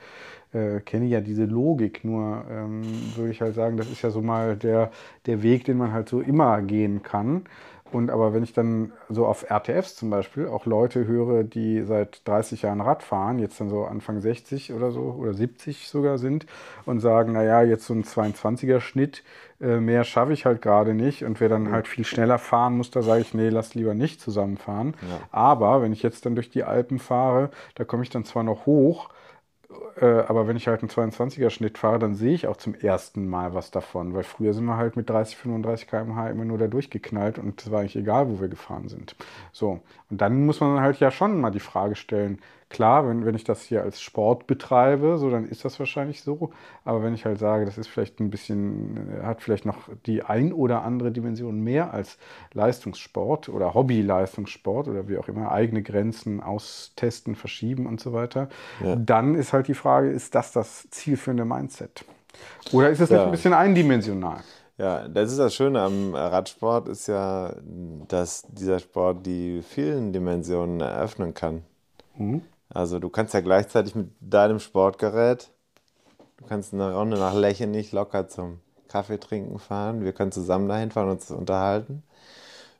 [0.56, 2.82] äh, kenne ja diese Logik, nur ähm,
[3.14, 4.90] würde ich halt sagen, das ist ja so mal der,
[5.26, 7.44] der Weg, den man halt so immer gehen kann.
[7.92, 12.26] Und aber wenn ich dann so auf RTFs zum Beispiel auch Leute höre, die seit
[12.26, 16.46] 30 Jahren Rad fahren, jetzt dann so Anfang 60 oder so oder 70 sogar sind
[16.84, 19.22] und sagen, naja, jetzt so ein 22er Schnitt,
[19.60, 21.24] äh, mehr schaffe ich halt gerade nicht.
[21.24, 24.20] Und wer dann halt viel schneller fahren muss, da sage ich, nee, lass lieber nicht
[24.20, 24.94] zusammenfahren.
[25.30, 28.66] Aber wenn ich jetzt dann durch die Alpen fahre, da komme ich dann zwar noch
[28.66, 29.10] hoch,
[30.00, 33.54] aber wenn ich halt einen 22er Schnitt fahre, dann sehe ich auch zum ersten Mal
[33.54, 37.38] was davon, weil früher sind wir halt mit 30, 35 km/h immer nur da durchgeknallt
[37.38, 39.16] und es war eigentlich egal, wo wir gefahren sind.
[39.52, 43.34] So, und dann muss man halt ja schon mal die Frage stellen, klar, wenn, wenn
[43.34, 46.50] ich das hier als Sport betreibe, so, dann ist das wahrscheinlich so,
[46.84, 50.52] aber wenn ich halt sage, das ist vielleicht ein bisschen, hat vielleicht noch die ein
[50.52, 52.18] oder andere Dimension mehr als
[52.54, 58.48] Leistungssport oder Hobby-Leistungssport oder wie auch immer, eigene Grenzen austesten, verschieben und so weiter,
[59.06, 62.04] dann ist halt die Frage, ist das das zielführende Mindset?
[62.72, 63.24] Oder ist es nicht Ja.
[63.24, 64.40] ein bisschen eindimensional?
[64.78, 67.54] Ja, das ist das Schöne am Radsport, ist ja,
[68.08, 71.62] dass dieser Sport die vielen Dimensionen eröffnen kann.
[72.68, 75.50] Also du kannst ja gleichzeitig mit deinem Sportgerät,
[76.38, 80.04] du kannst eine Runde nach Lächenich locker zum Kaffee trinken fahren.
[80.04, 82.02] Wir können zusammen dahin fahren und uns unterhalten.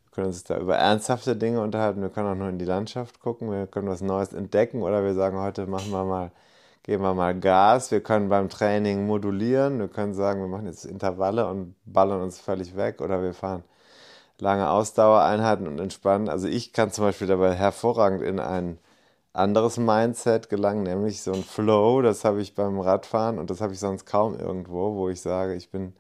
[0.05, 2.01] Wir können uns da über ernsthafte Dinge unterhalten.
[2.01, 3.51] Wir können auch nur in die Landschaft gucken.
[3.51, 6.31] Wir können was Neues entdecken oder wir sagen, heute machen wir mal,
[6.83, 7.91] geben wir mal Gas.
[7.91, 9.79] Wir können beim Training modulieren.
[9.79, 13.63] Wir können sagen, wir machen jetzt Intervalle und ballern uns völlig weg oder wir fahren
[14.39, 16.29] lange Ausdauereinheiten und entspannen.
[16.29, 18.79] Also ich kann zum Beispiel dabei hervorragend in ein
[19.37, 22.03] anderes Mindset gelangen, nämlich so ein Flow.
[22.03, 25.55] Das habe ich beim Radfahren und das habe ich sonst kaum irgendwo, wo ich sage,
[25.55, 25.93] ich bin.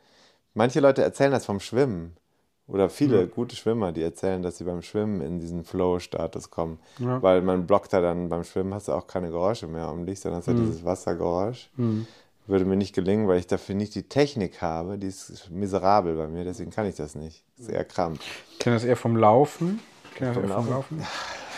[0.55, 2.17] Manche Leute erzählen das vom Schwimmen,
[2.69, 6.79] Oder viele gute Schwimmer, die erzählen, dass sie beim Schwimmen in diesen Flow-Status kommen.
[7.23, 10.19] Weil man blockt da dann beim Schwimmen, hast du auch keine Geräusche mehr um dich,
[10.21, 11.71] sondern hast ja dieses Wassergeräusch.
[12.49, 14.99] Würde mir nicht gelingen, weil ich dafür nicht die Technik habe.
[14.99, 17.45] Die ist miserabel bei mir, deswegen kann ich das nicht.
[17.57, 18.21] Sehr krampf.
[18.53, 19.81] Ich kenne das eher vom Laufen.
[20.19, 21.07] Das eher vom Laufen.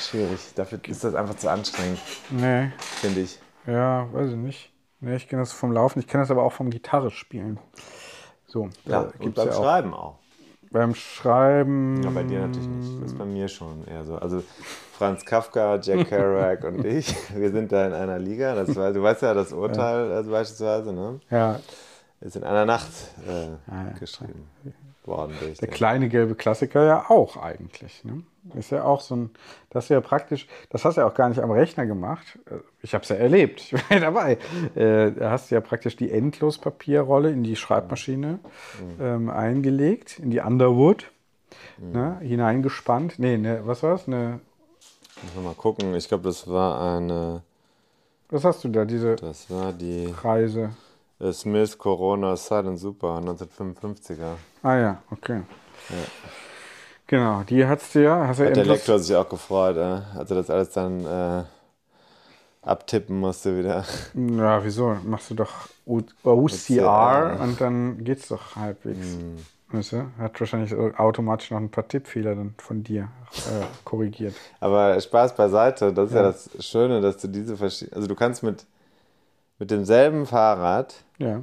[0.01, 0.39] Schwierig.
[0.55, 1.99] Dafür ist das einfach zu anstrengend,
[2.31, 3.39] Nee, finde ich.
[3.67, 4.73] ja, weiß ich nicht.
[5.01, 5.99] Nee, ich kenne das vom Laufen.
[6.01, 7.59] Ich kenne das aber auch vom Gitarre spielen.
[8.47, 9.63] So, Ja, da und beim ja auch.
[9.63, 10.19] Schreiben auch.
[10.71, 12.03] Beim Schreiben.
[12.03, 13.03] Ja, bei dir natürlich nicht.
[13.03, 14.17] Das ist bei mir schon eher so.
[14.17, 14.43] Also
[14.97, 18.55] Franz Kafka, Jack Kerouac und ich, wir sind da in einer Liga.
[18.55, 21.21] Das war, du weißt ja, das Urteil also beispielsweise, ne?
[21.31, 21.61] Ja,
[22.21, 22.91] ist in einer Nacht
[23.27, 24.49] äh, geschrieben
[25.05, 25.35] worden.
[25.41, 28.05] Durch der kleine gelbe Klassiker ja auch eigentlich.
[28.05, 28.23] Ne?
[28.55, 29.31] Ist ja auch so ein,
[29.71, 32.39] das ist ja praktisch, das hast du ja auch gar nicht am Rechner gemacht.
[32.83, 34.39] Ich habe es ja erlebt, ich war ja dabei.
[34.75, 38.39] Äh, Da hast du ja praktisch die Endlospapierrolle in die Schreibmaschine
[39.01, 41.11] ähm, eingelegt, in die Underwood,
[41.79, 42.19] ne?
[42.21, 43.19] hineingespannt.
[43.19, 44.07] Nee, ne, was war es?
[44.07, 44.41] Ne,
[45.35, 45.95] Muss mal gucken.
[45.95, 47.43] Ich glaube, das war eine,
[48.31, 50.71] was hast du da, diese das war die Preise?
[51.21, 54.35] äh, Smith Corona Silent Super 1955er.
[54.63, 55.43] Ah ja, okay.
[57.09, 60.31] Genau, die du ja, hast du ja Hat der Lektor sich auch gefreut, äh, als
[60.31, 61.45] er das alles dann äh,
[62.63, 63.85] abtippen musste wieder.
[64.15, 64.95] Ja, wieso?
[65.05, 69.17] Machst du doch OCR und dann geht's doch halbwegs.
[69.71, 70.07] Weißt du?
[70.19, 74.35] Hat wahrscheinlich automatisch noch ein paar Tippfehler dann von dir äh, korrigiert.
[74.61, 77.97] Aber Spaß beiseite, das ist ja, das Schöne, dass du diese verschiedenen.
[77.97, 78.67] Also du kannst mit,
[79.59, 81.43] mit demselben Fahrrad, Ja.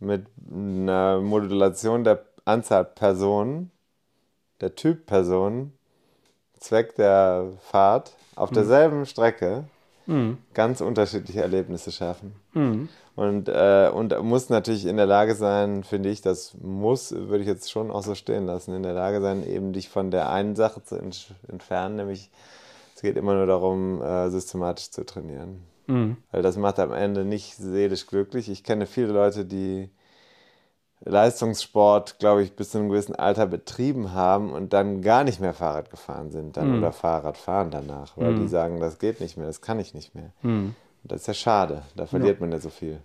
[0.00, 3.70] mit einer Modulation der Anzahl Personen,
[4.64, 5.72] der Typ Personen,
[6.58, 9.64] Zweck der Fahrt, auf derselben Strecke
[10.54, 12.34] ganz unterschiedliche Erlebnisse schaffen.
[13.14, 17.46] Und, äh, und muss natürlich in der Lage sein, finde ich, das muss, würde ich
[17.46, 20.56] jetzt schon auch so stehen lassen, in der Lage sein, eben dich von der einen
[20.56, 22.30] Sache zu ent entfernen, nämlich
[22.96, 25.62] es geht immer nur darum, äh, systematisch zu trainieren.
[26.32, 28.48] Weil das macht am Ende nicht seelisch glücklich.
[28.48, 29.90] Ich kenne viele Leute, die
[31.04, 35.52] Leistungssport, glaube ich, bis zu einem gewissen Alter betrieben haben und dann gar nicht mehr
[35.52, 39.46] Fahrrad gefahren sind dann oder Fahrrad fahren danach, weil die sagen, das geht nicht mehr,
[39.46, 40.32] das kann ich nicht mehr.
[41.02, 43.00] Und das ist ja schade, da verliert man ja so viel.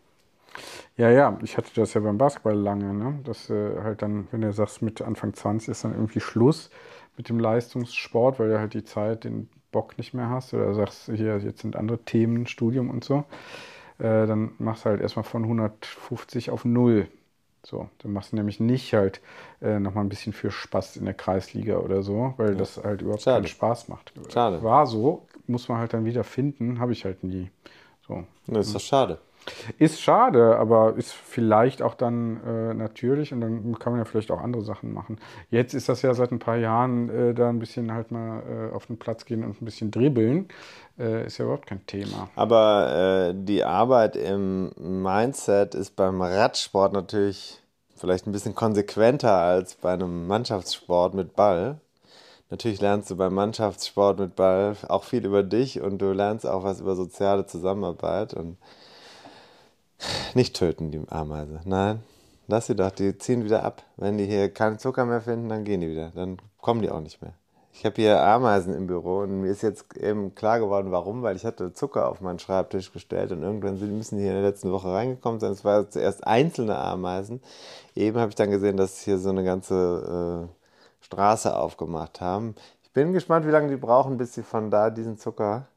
[0.97, 3.19] Ja, ja, ich hatte das ja beim Basketball lange, ne?
[3.23, 6.69] Dass äh, halt dann, wenn du sagst, mit Anfang 20 ist dann irgendwie Schluss
[7.17, 11.11] mit dem Leistungssport, weil du halt die Zeit, den Bock nicht mehr hast oder sagst,
[11.13, 13.25] hier, jetzt sind andere Themen, Studium und so,
[13.99, 17.07] äh, dann machst du halt erstmal von 150 auf 0.
[17.69, 19.21] So, dann machst du nämlich nicht halt
[19.61, 23.21] äh, nochmal ein bisschen für Spaß in der Kreisliga oder so, weil das halt überhaupt
[23.21, 23.41] Schade.
[23.43, 24.11] keinen Spaß macht.
[24.33, 24.63] Schade.
[24.63, 27.51] War so, muss man halt dann wieder finden, habe ich halt nie.
[28.07, 29.19] So, Das ist doch schade.
[29.77, 34.31] Ist schade, aber ist vielleicht auch dann äh, natürlich und dann kann man ja vielleicht
[34.31, 35.17] auch andere Sachen machen.
[35.49, 38.75] Jetzt ist das ja seit ein paar Jahren äh, da ein bisschen halt mal äh,
[38.75, 40.47] auf den Platz gehen und ein bisschen dribbeln.
[40.97, 42.29] Äh, ist ja überhaupt kein Thema.
[42.35, 47.61] Aber äh, die Arbeit im Mindset ist beim Radsport natürlich
[47.95, 51.79] vielleicht ein bisschen konsequenter als bei einem Mannschaftssport mit Ball.
[52.49, 56.63] Natürlich lernst du beim Mannschaftssport mit Ball auch viel über dich und du lernst auch
[56.63, 58.57] was über soziale Zusammenarbeit und
[60.33, 61.61] nicht töten die Ameise.
[61.65, 62.03] Nein,
[62.47, 63.83] lass sie doch, die ziehen wieder ab.
[63.97, 66.11] Wenn die hier keinen Zucker mehr finden, dann gehen die wieder.
[66.15, 67.33] Dann kommen die auch nicht mehr.
[67.71, 71.37] Ich habe hier Ameisen im Büro und mir ist jetzt eben klar geworden, warum, weil
[71.37, 74.49] ich hatte Zucker auf meinen Schreibtisch gestellt und irgendwann sind, müssen die hier in der
[74.49, 75.53] letzten Woche reingekommen sein.
[75.53, 77.41] Es waren zuerst einzelne Ameisen.
[77.95, 82.55] Eben habe ich dann gesehen, dass hier so eine ganze äh, Straße aufgemacht haben.
[82.83, 85.67] Ich bin gespannt, wie lange die brauchen, bis sie von da diesen Zucker,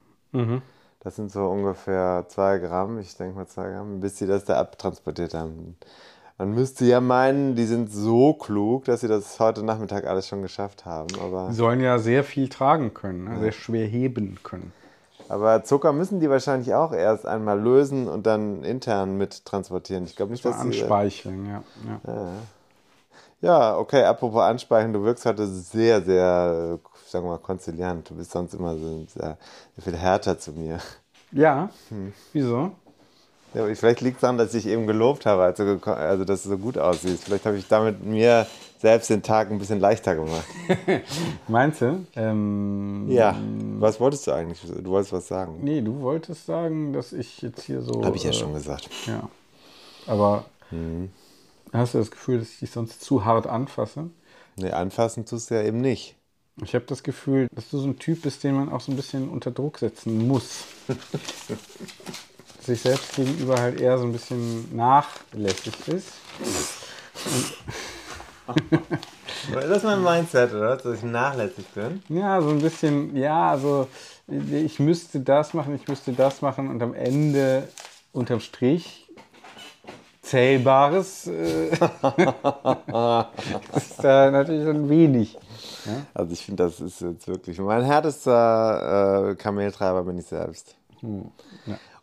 [1.04, 4.58] das sind so ungefähr zwei Gramm, ich denke mal zwei Gramm, bis sie das da
[4.60, 5.76] abtransportiert haben.
[6.38, 10.42] Man müsste ja meinen, die sind so klug, dass sie das heute Nachmittag alles schon
[10.42, 11.08] geschafft haben.
[11.20, 13.40] Aber, Die sollen ja sehr viel tragen können, ne?
[13.40, 14.72] sehr schwer heben können.
[15.28, 20.04] aber Zucker müssen die wahrscheinlich auch erst einmal lösen und dann intern mit transportieren.
[20.04, 20.68] Ich glaube nicht, dass sie.
[20.68, 21.62] Anspeicheln, ja.
[22.06, 22.28] ja.
[23.40, 26.78] Ja, okay, apropos Ansprechen, du wirkst heute sehr, sehr,
[27.12, 28.08] sagen wir mal, konziliant.
[28.10, 29.38] Du bist sonst immer so sehr,
[29.76, 30.80] sehr viel härter zu mir.
[31.30, 32.12] Ja, Hm.
[32.32, 32.72] wieso?
[33.54, 36.42] Ja, vielleicht liegt es daran, dass ich eben gelobt habe, als du geko- also dass
[36.42, 37.24] du so gut aussiehst.
[37.24, 38.46] Vielleicht habe ich damit mir
[38.80, 40.44] selbst den Tag ein bisschen leichter gemacht.
[41.48, 42.04] Meinst du?
[42.16, 43.36] Ähm, Ja,
[43.78, 44.60] was wolltest du eigentlich?
[44.62, 45.58] Du wolltest was sagen.
[45.62, 48.02] Nee, du wolltest sagen, dass ich jetzt hier so.
[48.04, 48.88] Habe ich ja äh, schon gesagt.
[49.06, 49.28] Ja.
[50.06, 51.10] Aber Hm.
[51.74, 54.08] hast du das Gefühl, dass ich dich sonst zu hart anfasse?
[54.56, 56.16] Nee, anfassen tust du ja eben nicht.
[56.60, 58.96] Ich habe das Gefühl, dass du so ein Typ bist, den man auch so ein
[58.96, 60.64] bisschen unter Druck setzen muss.
[62.60, 66.08] Sich selbst gegenüber halt eher so ein bisschen nachlässig ist.
[69.52, 70.76] Das ist mein Mindset, oder?
[70.76, 72.02] Dass ich nachlässig bin.
[72.08, 73.88] Ja, so ein bisschen, ja, also
[74.28, 77.68] ich müsste das machen, ich müsste das machen und am Ende
[78.12, 79.02] unterm Strich
[80.22, 81.70] Zählbares äh,
[83.76, 85.36] ist da natürlich ein wenig.
[86.14, 90.76] Also ich finde, das ist jetzt wirklich mein härtester äh, Kameltreiber bin ich selbst.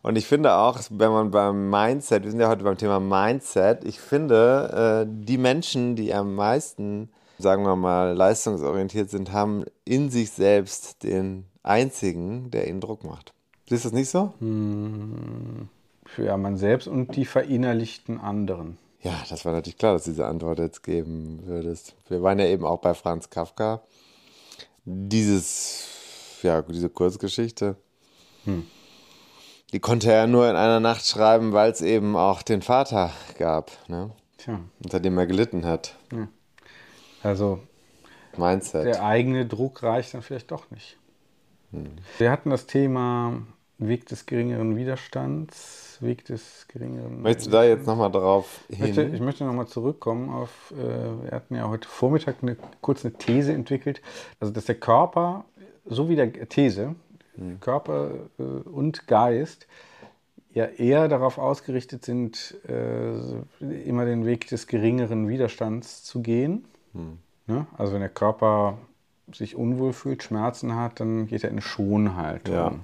[0.02, 3.84] Und ich finde auch, wenn man beim Mindset, wir sind ja heute beim Thema Mindset,
[3.84, 10.10] ich finde, äh, die Menschen, die am meisten, sagen wir mal, leistungsorientiert sind, haben in
[10.10, 13.34] sich selbst den einzigen, der ihnen Druck macht.
[13.68, 14.32] Siehst du das nicht so?
[16.16, 18.78] Ja, man selbst und die verinnerlichten anderen.
[19.02, 21.94] Ja, das war natürlich klar, dass du diese Antwort jetzt geben würdest.
[22.08, 23.80] Wir waren ja eben auch bei Franz Kafka.
[24.84, 25.86] Dieses,
[26.42, 27.76] ja, diese Kurzgeschichte,
[29.72, 33.70] die konnte er nur in einer Nacht schreiben, weil es eben auch den Vater gab,
[33.88, 34.10] ne?
[34.38, 35.96] Tja, unter dem er gelitten hat.
[37.22, 37.60] also
[38.36, 38.86] Mindset.
[38.86, 40.96] der eigene Druck reicht dann vielleicht doch nicht.
[42.18, 43.42] Wir hatten das Thema
[43.78, 47.22] Weg des geringeren Widerstands, Weg des geringeren.
[47.22, 49.24] Möchtest du da jetzt nochmal drauf Ich möchte, ich hin?
[49.24, 54.00] möchte nochmal zurückkommen auf, äh, wir hatten ja heute Vormittag eine, kurz eine These entwickelt,
[54.38, 55.44] also dass der Körper,
[55.84, 56.94] so wie der These,
[57.60, 59.66] Körper äh, und Geist
[60.52, 63.14] ja eher darauf ausgerichtet sind, äh,
[63.60, 66.64] immer den Weg des geringeren Widerstands zu gehen.
[67.46, 67.66] Ne?
[67.78, 68.78] Also wenn der Körper
[69.32, 72.54] sich unwohl fühlt, Schmerzen hat, dann geht er in Schonhaltung.
[72.54, 72.74] Ja.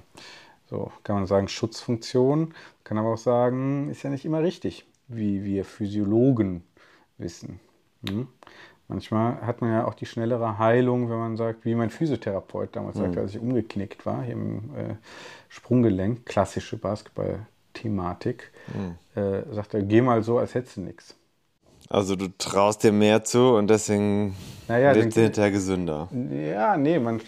[0.69, 2.53] So kann man sagen, Schutzfunktion,
[2.83, 6.63] kann aber auch sagen, ist ja nicht immer richtig, wie wir Physiologen
[7.17, 7.59] wissen.
[8.07, 8.27] Hm?
[8.89, 12.97] Manchmal hat man ja auch die schnellere Heilung, wenn man sagt, wie mein Physiotherapeut damals
[12.97, 14.95] sagte, als ich umgeknickt war, hier im äh,
[15.49, 18.51] Sprunggelenk, klassische Basketball-Thematik,
[19.15, 21.17] äh, sagt er, geh mal so, als hättest du nichts.
[21.89, 24.35] Also du traust dir mehr zu und deswegen
[24.67, 26.09] Naja, lebst du hinterher gesünder.
[26.31, 27.21] Ja, nee, man,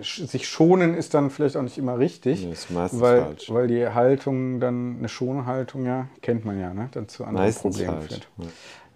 [0.00, 3.50] sich schonen ist dann vielleicht auch nicht immer richtig, Nee, ist meistens weil, falsch.
[3.52, 7.76] weil die Haltung dann, eine Schonhaltung, ja, kennt man ja, ne, dann zu anderen Meistens
[7.76, 8.08] Problemen falsch.
[8.08, 8.28] führt.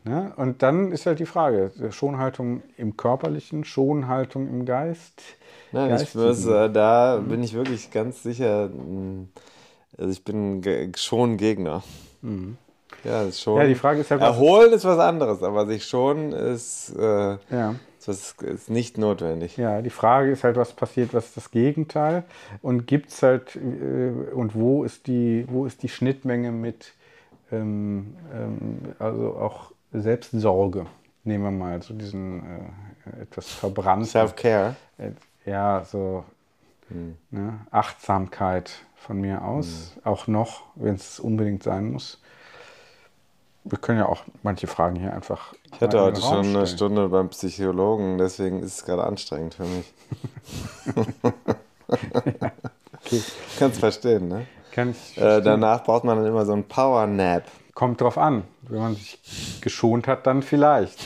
[0.05, 0.33] Ne?
[0.37, 5.21] Und dann ist halt die Frage, Schonhaltung im Körperlichen, Schonhaltung im Geist.
[5.73, 9.27] Nein, ich muss, äh, da bin ich wirklich ganz sicher, mh,
[9.99, 10.63] also ich bin
[10.97, 11.83] schon Gegner.
[13.05, 13.59] Ja, ist schon.
[13.59, 17.37] Ja, die Frage ist halt, was- Erholen ist was anderes, aber sich schonen ist, äh,
[17.51, 17.75] Ja.
[18.07, 19.57] ist, ist nicht notwendig.
[19.57, 22.25] Ja, die Frage ist halt, was passiert, was ist das Gegenteil?
[22.63, 26.93] Und gibt es halt, äh, und wo ist die, wo ist die Schnittmenge mit,
[27.53, 30.87] ähm, ähm, also auch Selbstsorge?
[31.25, 32.41] Nehmen wir mal so diesen
[33.19, 34.07] äh, etwas verbrannten.
[34.07, 34.75] Self-Care.
[34.99, 35.11] Äh,
[35.45, 36.25] ja, so
[37.31, 42.21] ne, Achtsamkeit von mir aus, auch noch, wenn es unbedingt sein muss.
[43.65, 45.53] Wir können ja auch manche Fragen hier einfach.
[45.75, 46.67] Ich hatte heute schon eine stellen.
[46.67, 49.93] Stunde beim Psychologen, deswegen ist es gerade anstrengend für mich.
[53.03, 53.23] Okay.
[53.59, 54.47] Kannst verstehen, ne?
[54.73, 57.45] Kann ich Äh, danach braucht man dann immer so einen Power-Nap.
[57.75, 58.45] Kommt drauf an.
[58.63, 59.19] Wenn man sich
[59.61, 60.99] geschont hat, dann vielleicht.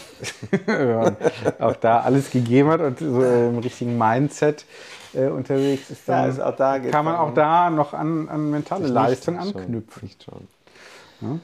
[0.67, 1.17] Wenn man
[1.61, 4.67] auch da alles gegeben hat und so im richtigen Mindset
[5.15, 8.51] äh, unterwegs ist, dann Ja, ist auch da kann man auch da noch an, an
[8.51, 10.05] mentale Leistung schon, anknüpfen.
[10.05, 10.49] Nicht schon.
[11.21, 11.39] Ja,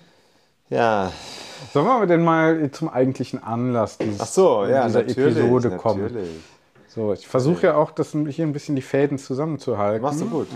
[1.73, 6.03] Sollen wir denn mal zum eigentlichen Anlass dieses, so, ja, dieser Episode kommen?
[6.03, 6.31] natürlich.
[6.89, 10.03] So, ich versuche ja auch, das hier ein bisschen die Fäden zusammenzuhalten.
[10.03, 10.49] Machst du gut.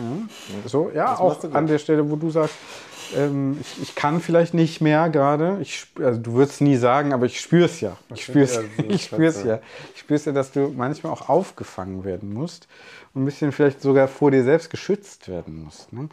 [0.66, 2.56] So, ja, Das auch an der Stelle, wo du sagst,
[3.16, 5.58] ähm, ich, ich kann vielleicht nicht mehr gerade.
[6.00, 7.96] Also du würdest nie sagen, aber ich spüre es ja.
[8.14, 9.48] Ich spüre es Ja, ich spür's Schätze.
[9.48, 9.60] ja.
[9.94, 12.68] Ich spüre es ja, dass du manchmal auch aufgefangen werden musst
[13.14, 15.92] und ein bisschen vielleicht sogar vor dir selbst geschützt werden musst.
[15.92, 16.08] Ne?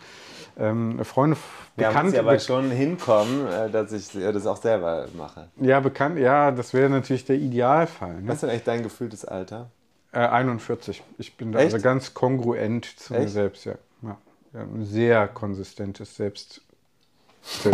[0.58, 1.38] Ähm, Freunde,
[1.78, 5.48] Ja, muss Bekannte, ja aber schon hinkommen, äh, dass ich äh, das auch selber mache.
[5.58, 8.16] ja, bekannt, ja, das wäre natürlich der Idealfall.
[8.22, 8.28] Ne?
[8.28, 9.70] Was ist denn eigentlich dein gefühltes Alter?
[10.14, 11.02] Äh, 41.
[11.18, 11.74] Ich bin da Echt?
[11.74, 13.32] also ganz kongruent zu mir Echt?
[13.34, 13.76] selbst, ja.
[14.04, 14.18] ja.
[14.54, 16.62] ja ein sehr konsistentes Selbst.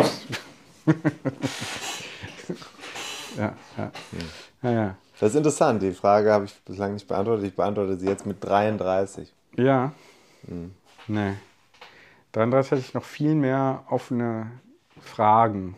[3.37, 3.91] Ja, ja.
[4.63, 4.95] ja, ja.
[5.19, 5.81] Das ist interessant.
[5.81, 7.45] Die Frage habe ich bislang nicht beantwortet.
[7.45, 9.31] Ich beantworte sie jetzt mit 33.
[9.55, 9.93] Ja.
[10.47, 10.73] Hm.
[11.07, 11.33] Nee.
[12.33, 14.51] 33 hatte ich noch viel mehr offene
[15.01, 15.75] Fragen,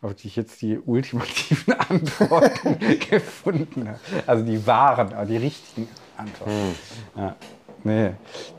[0.00, 2.78] auf die ich jetzt die ultimativen Antworten
[3.10, 4.00] gefunden habe.
[4.26, 6.52] Also die wahren, aber die richtigen Antworten.
[6.52, 7.22] Hm.
[7.22, 7.36] Ja.
[7.86, 8.10] Nee,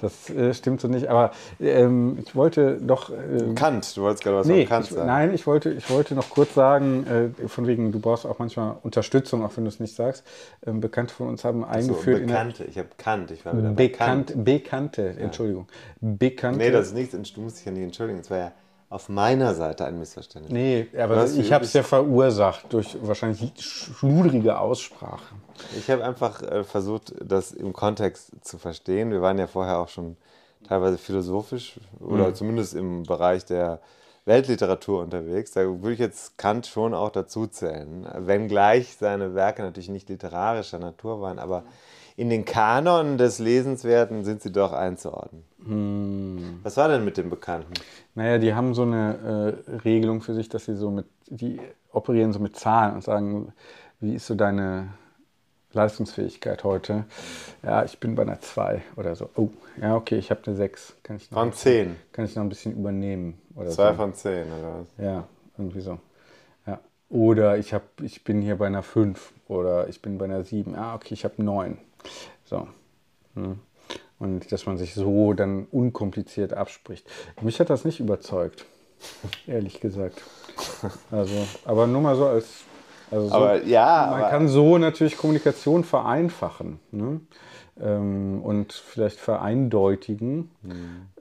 [0.01, 1.07] das äh, stimmt so nicht.
[1.07, 3.09] Aber ähm, ich wollte doch.
[3.09, 5.07] Äh, Kant, du wolltest gerade was Nee, von Kant ich, sagen.
[5.07, 7.05] nein, ich wollte, ich wollte noch kurz sagen,
[7.41, 10.23] äh, von wegen, du brauchst auch manchmal Unterstützung, auch wenn du es nicht sagst.
[10.65, 12.63] Ähm, Bekannte von uns haben so, eingeführt in der Bekannte.
[12.63, 13.32] Ich habe Kant.
[13.32, 14.45] Ich war wieder Bekannt, Kant.
[14.45, 15.67] Bekannte, Entschuldigung.
[16.01, 16.59] Bekannte.
[16.59, 17.34] Nee, das ist nichts.
[17.34, 18.19] Du musst dich ja nicht entschuldigen.
[18.19, 18.51] Es war ja
[18.89, 20.51] auf meiner Seite ein Missverständnis.
[20.51, 25.36] Nee, aber Was, ich habe es ja verursacht durch wahrscheinlich schludrige Aussprache.
[25.78, 29.12] Ich habe einfach äh, versucht, das im Kontext zu verstehen.
[29.12, 30.18] Wir waren ja vorher auch schon
[30.68, 33.80] teilweise philosophisch oder zumindest im Bereich der
[34.26, 35.51] Weltliteratur unterwegs.
[35.51, 38.05] Da würde ich jetzt Kant schon auch dazu zählen.
[38.18, 41.64] Wenngleich seine Werke natürlich nicht literarischer Natur waren, aber
[42.18, 45.43] in den Kanon des Lesenswerten sind sie doch einzuordnen.
[46.64, 47.74] Was war denn mit dem Bekannten?
[48.16, 51.60] Naja, die haben so eine äh, Regelung für sich, dass sie so mit, die
[51.91, 53.53] operieren so mit Zahlen und sagen,
[53.99, 54.89] wie ist so deine
[55.74, 57.05] Leistungsfähigkeit heute?
[57.63, 59.30] Ja, ich bin bei einer 2 oder so.
[59.36, 59.49] Oh,
[59.82, 60.95] ja, okay, ich habe eine 6.
[61.03, 61.95] Kann ich noch Von 10.
[62.11, 63.95] Kann ich noch ein bisschen übernehmen oder Zwei so.
[63.97, 65.05] von zehn, oder was?
[65.05, 65.99] Ja, irgendwie so.
[66.65, 66.80] Ja.
[67.09, 70.76] Oder ich, hab, ich bin hier bei einer 5 oder ich bin bei einer 7.
[70.76, 71.78] Ah, okay, ich habe 9.
[72.45, 72.68] So.
[73.36, 73.59] Hm.
[74.20, 77.07] Und dass man sich so dann unkompliziert abspricht.
[77.41, 78.65] Mich hat das nicht überzeugt,
[79.45, 80.24] ehrlich gesagt.
[81.11, 82.63] Also, aber nur mal so als.
[83.12, 87.22] Also so, Aber ja, man aber- kann so natürlich Kommunikation vereinfachen ne?
[87.82, 90.49] ähm, und vielleicht vereindeutigen.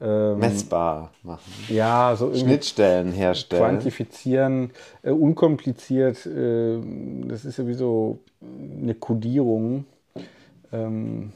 [0.01, 1.43] Ähm, Messbar machen.
[1.69, 3.63] ja, so Schnittstellen herstellen.
[3.63, 4.71] quantifizieren,
[5.03, 6.79] äh, unkompliziert, äh,
[7.27, 8.19] das ist ja wie so
[8.83, 9.85] eine Kodierung,
[10.73, 11.33] ähm,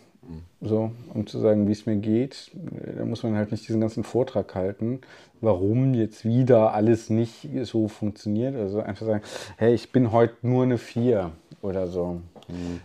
[0.61, 2.51] so, um zu sagen, wie es mir geht.
[2.97, 5.01] Da muss man halt nicht diesen ganzen Vortrag halten,
[5.41, 8.55] warum jetzt wieder alles nicht so funktioniert.
[8.55, 9.23] Also einfach sagen,
[9.57, 12.21] hey, ich bin heute nur eine 4 oder so.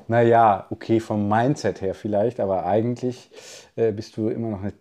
[0.08, 3.30] Naja, okay, vom Mindset her vielleicht, aber eigentlich
[3.76, 4.74] äh, bist du immer noch eine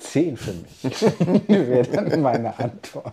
[0.00, 1.02] 10 für mich.
[1.48, 3.12] Wäre dann meine Antwort.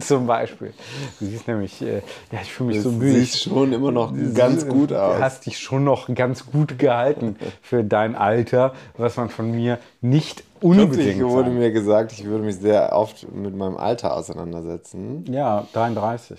[0.00, 0.72] Zum Beispiel.
[1.18, 1.96] Du siehst nämlich, äh,
[2.30, 3.12] ja, ich fühle mich so Du müde.
[3.18, 5.20] siehst schon immer noch ganz gut Du aus.
[5.20, 10.44] hast dich schon noch ganz gut gehalten für dein Alter, was man von mir nicht
[10.60, 11.58] Kürzlich unbedingt wurde sagt.
[11.58, 15.24] mir gesagt, ich würde mich sehr oft mit meinem Alter auseinandersetzen.
[15.32, 16.38] Ja, 33.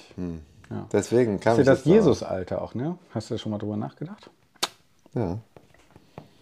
[0.91, 1.93] Deswegen kam Ist ja ich das jetzt drauf.
[1.93, 2.97] Jesus-Alter auch, ne?
[3.11, 4.29] Hast du da schon mal drüber nachgedacht?
[5.13, 5.37] Ja.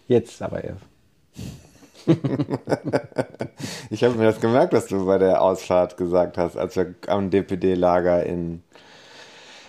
[0.08, 0.80] Jetzt aber erst.
[3.90, 7.30] Ich habe mir das gemerkt, was du bei der Ausfahrt gesagt hast, als wir am
[7.30, 8.62] DPD-Lager in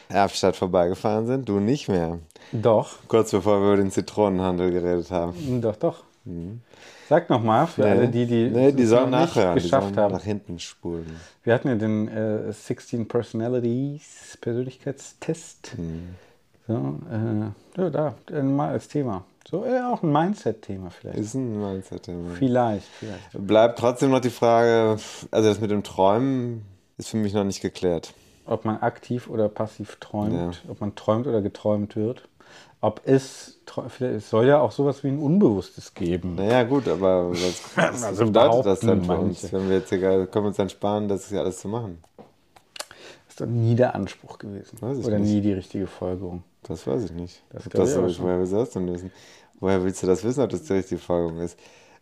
[0.09, 1.49] Erfstadt vorbeigefahren sind.
[1.49, 2.19] Du nicht mehr.
[2.51, 5.61] Doch, Kurz bevor wir über den Zitronenhandel geredet haben.
[5.61, 6.03] doch, doch.
[7.09, 9.55] Sag nochmal für alle die, die, nee, die sollen nachhören.
[9.57, 10.13] Die geschafft sollen haben.
[10.13, 11.17] nach hinten spulen.
[11.43, 15.73] Wir hatten ja den äh, 16 Personalities Persönlichkeitstest.
[15.75, 16.15] Hm.
[16.65, 19.25] So, äh, ja, da, mal als Thema.
[19.49, 21.17] So, äh, auch ein Mindset-Thema vielleicht.
[21.19, 22.31] Ist ein Mindset-Thema.
[22.35, 23.45] vielleicht, vielleicht.
[23.47, 24.97] Bleibt trotzdem noch die Frage,
[25.31, 26.63] also das mit dem Träumen
[26.97, 28.13] ist für mich noch nicht geklärt.
[28.45, 30.33] Ob man aktiv oder passiv träumt,
[30.65, 30.71] Ja.
[30.71, 32.27] ob man träumt oder geträumt wird.
[32.81, 33.59] Ob es,
[33.99, 36.35] es soll ja auch sowas wie ein Unbewusstes geben.
[36.35, 39.57] Naja, gut, aber was, was Also bedeutet das denn für uns, manche.
[39.57, 42.03] wenn wir jetzt egal, können wir uns dann sparen, das hier alles zu machen?
[43.29, 44.77] ist doch nie der Anspruch gewesen.
[44.81, 46.43] Oder nie die richtige Folgerung.
[46.67, 47.43] Das weiß ich nicht.
[47.51, 49.11] Das das ich woher willst du das denn wissen?
[49.59, 51.57] Woher willst du das wissen, ob das die richtige Folgerung ist?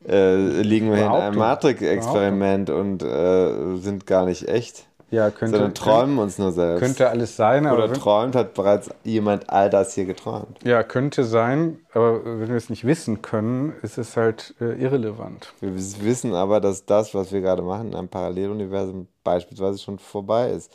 [0.07, 1.37] Äh, liegen wir in einem.
[1.37, 6.79] Matrix-Experiment und äh, sind gar nicht echt, Ja, könnte, sondern träumen uns nur selbst.
[6.81, 10.57] könnte alles sein, aber Oder träumt, hat bereits jemand all das hier geträumt.
[10.63, 15.53] ja, könnte sein, aber wenn wir es nicht wissen können, ist es halt äh, irrelevant.
[15.59, 20.49] Wir wissen aber, dass das, was wir gerade machen, in einem Paralleluniversum beispielsweise schon vorbei
[20.49, 20.71] ist.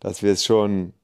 [0.00, 0.94] Dass wir es schon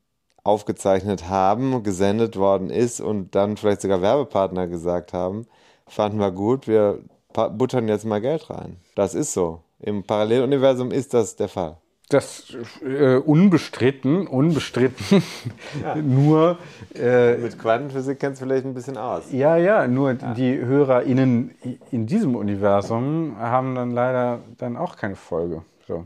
[0.44, 5.46] aufgezeichnet haben, gesendet worden ist und dann vielleicht sogar Werbepartner gesagt haben,
[5.86, 7.00] fanden wir gut, wir
[7.32, 8.76] buttern jetzt mal Geld rein.
[8.94, 9.62] Das ist so.
[9.80, 11.78] Im Paralleluniversum ist das der Fall.
[12.10, 15.22] Das äh, unbestritten, unbestritten,
[16.02, 16.58] nur
[16.94, 19.32] äh, Mit Quantenphysik kennst du vielleicht ein bisschen aus.
[19.32, 21.52] Ja, ja, nur die HörerInnen
[21.90, 25.62] in diesem Universum haben dann leider dann auch keine Folge.
[25.88, 26.04] So.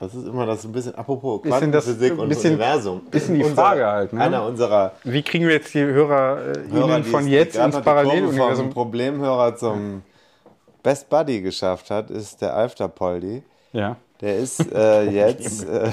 [0.00, 3.00] Das ist immer das ein bisschen, apropos Bisschen das- Quantenphysik und bisschen- Universum.
[3.10, 4.20] bisschen die Unser- Frage halt, ne?
[4.22, 8.66] Einer unserer Wie kriegen wir jetzt die HörerInnen Hörer, die von es- jetzt ins Paralleluniversum?
[8.66, 10.02] Vom Problemhörer zum
[10.82, 13.42] Best Buddy geschafft hat, ist der Alfter Poldi.
[13.72, 13.96] Ja.
[14.22, 15.90] Der ist äh, jetzt, äh,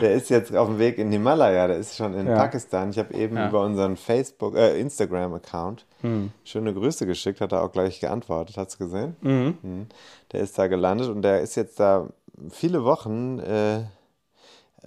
[0.00, 1.68] der ist jetzt auf dem Weg in Himalaya.
[1.68, 2.34] Der ist schon in Ja.
[2.34, 2.90] Pakistan.
[2.90, 3.48] Ich habe eben Ja.
[3.48, 6.32] über unseren Facebook, äh, Instagram-Account Hm.
[6.44, 7.40] schöne Grüße geschickt.
[7.40, 8.56] Hat er auch gleich geantwortet.
[8.56, 9.14] Hat's gesehen?
[9.20, 9.58] Mhm.
[9.62, 9.86] Mhm.
[10.32, 12.08] Der ist da gelandet und der ist jetzt da
[12.50, 13.84] viele Wochen, äh,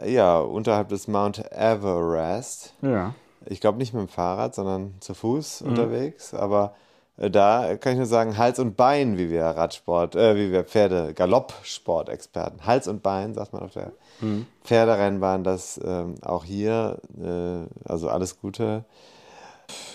[0.05, 3.13] ja, unterhalb des Mount Everest Ja.
[3.45, 5.69] ich glaube nicht mit dem Fahrrad, sondern zu Fuß Mhm.
[5.69, 6.33] unterwegs.
[6.33, 6.75] Aber
[7.17, 10.63] äh, da kann ich nur sagen, Hals und Bein, wie wir Radsport, äh, wie wir
[10.65, 12.65] Pferde, Galoppsport-Experten.
[12.65, 14.45] Hals und Bein, sagt man auf der Mhm.
[14.63, 18.83] Pferderennbahn, dass ähm, auch hier, äh, also alles Gute,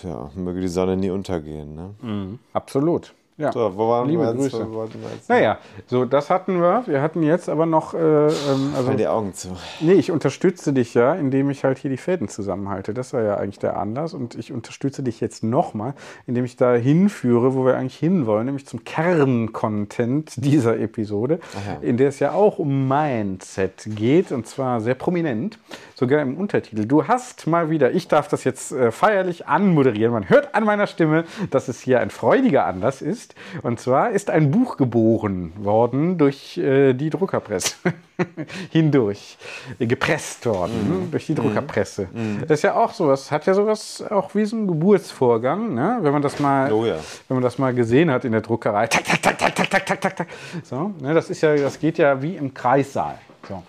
[0.03, 1.75] ja, möge die Sonne nie untergehen.
[1.75, 1.95] Ne?
[2.01, 2.39] Mhm.
[2.53, 3.13] Absolut.
[3.41, 3.51] Ja.
[3.51, 4.51] So, wo waren Liebe wir jetzt?
[4.51, 4.67] Grüße.
[4.71, 5.29] Wo jetzt?
[5.29, 6.83] Naja, so, das hatten wir.
[6.85, 9.49] Wir hatten jetzt aber noch, äh, ähm, also, Fall die Augen zu.
[9.79, 12.93] nee, ich unterstütze dich ja, indem ich halt hier die Fäden zusammenhalte.
[12.93, 14.13] Das war ja eigentlich der Anlass.
[14.13, 15.95] Und ich unterstütze dich jetzt nochmal,
[16.27, 21.39] indem ich da hinführe, wo wir eigentlich hinwollen, nämlich zum Kerncontent dieser Episode,
[21.81, 25.57] in der es ja auch um Mindset geht, und zwar sehr prominent,
[25.95, 26.85] sogar im Untertitel.
[26.85, 30.87] Du hast mal wieder, ich darf das jetzt äh, feierlich anmoderieren, man hört an meiner
[30.87, 33.65] Stimme, dass es hier ein freudiger Anlass ist ist.
[33.65, 37.75] Und zwar ist ein Buch geboren worden durch äh, die Druckerpresse.
[38.71, 39.37] Hindurch.
[39.79, 40.89] Äh, gepresst worden mhm.
[40.89, 41.07] Ne?
[41.11, 41.37] durch die mhm.
[41.37, 42.07] Druckerpresse.
[42.11, 42.41] Mhm.
[42.41, 45.99] Das ist ja auch sowas, hat ja sowas auch wie so ein Geburtsvorgang, ne?
[46.01, 46.97] wenn, man das mal, oh ja.
[47.27, 48.87] wenn man das mal gesehen hat in der Druckerei.
[48.87, 50.27] Tak, tak, tak, tak, tak, tak, tak, tak.
[50.63, 51.13] So, ne?
[51.13, 53.17] Das ist ja, das geht ja wie im Kreissaal.
[53.47, 53.63] So.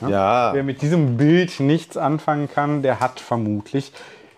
[0.00, 0.10] Ne?
[0.10, 0.50] Ja.
[0.54, 3.92] Wer mit diesem Bild nichts anfangen kann, der hat vermutlich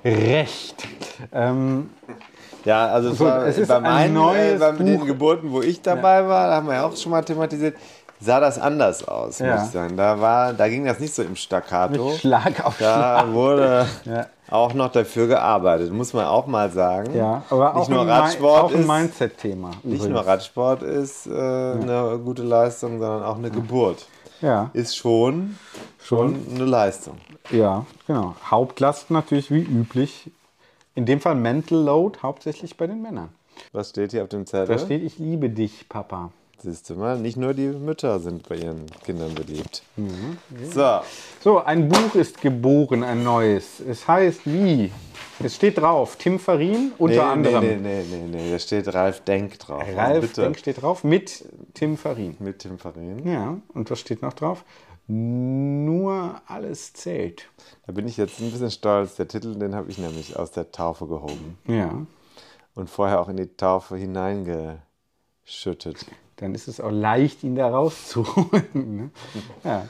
[0.05, 0.89] recht.
[1.33, 1.91] Ähm,
[2.65, 3.83] ja, also es So, war, es ist bei ein
[4.15, 5.05] meinen äh, bei den.
[5.07, 7.77] Geburten, wo ich dabei war, da haben wir ja auch schon mal thematisiert,
[8.21, 9.55] sah das anders aus, Ja.
[9.57, 9.97] muss ich sagen.
[9.97, 12.13] Da, war, da ging das nicht so im Staccato.
[12.19, 13.33] Schlag auf Da Schlag.
[13.33, 14.27] wurde Ja.
[14.51, 17.17] auch noch dafür gearbeitet, muss man auch mal sagen.
[17.17, 19.71] Ja, aber auch nicht nur ein, Radsport auch ein Mindset-Thema.
[19.83, 24.07] nicht nur Radsport ist äh, eine gute Leistung, sondern auch eine Geburt.
[24.43, 25.59] Ja, Ist schon,
[26.03, 27.17] schon eine Leistung.
[27.51, 28.35] ja, genau.
[28.51, 30.31] Hauptlast natürlich wie üblich.
[31.01, 33.31] In dem Fall Mental Load hauptsächlich bei den Männern.
[33.73, 34.77] Was steht hier auf dem Zettel?
[34.77, 36.31] Da steht, ich liebe dich, Papa.
[36.59, 39.83] Siehst du mal, nicht nur die Mütter sind bei ihren Kindern beliebt.
[39.97, 40.37] Mhm.
[40.71, 41.01] So,
[41.41, 43.81] So, ein Buch ist geboren, ein neues.
[43.81, 44.93] Es heißt wie?
[45.43, 47.65] Es steht drauf, Tim Farin unter nee, anderem.
[47.65, 49.83] Nee, nee, nee, nee, nee, da steht Ralf Denk drauf.
[49.83, 50.43] Also Ralf bitte.
[50.43, 52.37] Denk steht drauf mit Tim Farin.
[52.41, 53.27] Mit Tim Farin.
[53.27, 54.65] Ja, und was steht noch drauf?
[55.11, 57.49] Nur alles zählt.
[57.87, 59.17] Da bin ich jetzt ein bisschen stolz.
[59.17, 61.59] Der Titel, den habe ich nämlich aus der Taufe gehoben.
[61.67, 62.07] Ja,
[62.77, 66.07] Und vorher auch in die Taufe hineingeschüttet.
[66.37, 68.97] dann ist es auch leicht, ihn da rauszuholen.
[68.97, 69.11] ne?
[69.65, 69.89] Ja,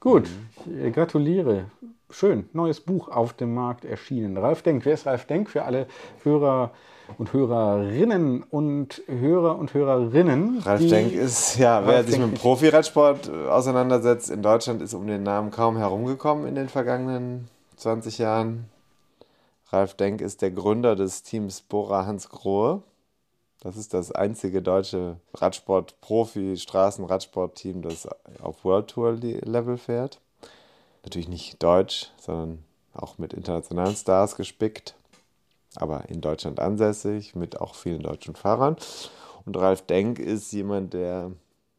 [0.00, 0.28] gut.
[0.64, 1.66] Ich äh, gratuliere.
[2.08, 4.38] Schön, neues Buch auf dem Markt erschienen.
[4.38, 5.50] Ralf Denk, wer ist Ralf Denk?
[5.50, 5.86] Für alle
[6.24, 6.70] Hörer
[7.18, 10.58] und Hörerinnen und Hörer und Hörerinnen.
[10.58, 15.06] Ralf Denk ist, ja, wer sich mit dem Profiradsport äh, auseinandersetzt, in Deutschland ist um
[15.06, 18.66] den Namen kaum herumgekommen in den vergangenen 20 Jahren.
[19.70, 22.82] Ralf Denk ist der Gründer des Teams Bora Hans Grohe.
[23.60, 28.08] Das ist das einzige deutsche Radsport-Profi, Straßenradsport-Team, das
[28.40, 30.20] auf World Tour Level fährt.
[31.04, 34.94] Natürlich nicht deutsch, sondern auch mit internationalen Stars gespickt,
[35.76, 38.76] aber in Deutschland ansässig, mit auch vielen deutschen Fahrern.
[39.44, 41.32] Und Ralf Denk ist jemand, der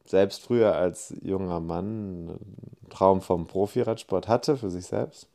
[0.05, 5.27] selbst früher als junger Mann einen Traum vom Profiradsport hatte für sich selbst.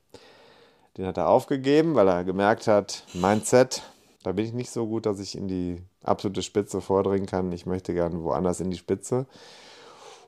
[0.96, 3.82] Den hat er aufgegeben, weil er gemerkt hat, Mindset,
[4.22, 7.52] da bin ich nicht so gut, dass ich in die absolute Spitze vordringen kann.
[7.52, 9.26] Ich möchte gerne woanders in die Spitze.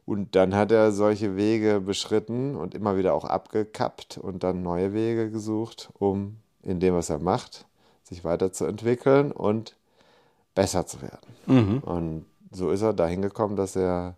[0.07, 4.93] Und dann hat er solche Wege beschritten und immer wieder auch abgekappt und dann neue
[4.93, 7.67] Wege gesucht, um in dem, was er macht,
[8.11, 9.77] sich weiterzuentwickeln und
[10.55, 11.35] besser zu werden.
[11.81, 14.17] Und so ist er dahin gekommen, dass er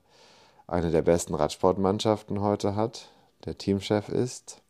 [0.67, 3.09] eine der besten Radsportmannschaften heute hat,
[3.45, 4.63] der Teamchef ist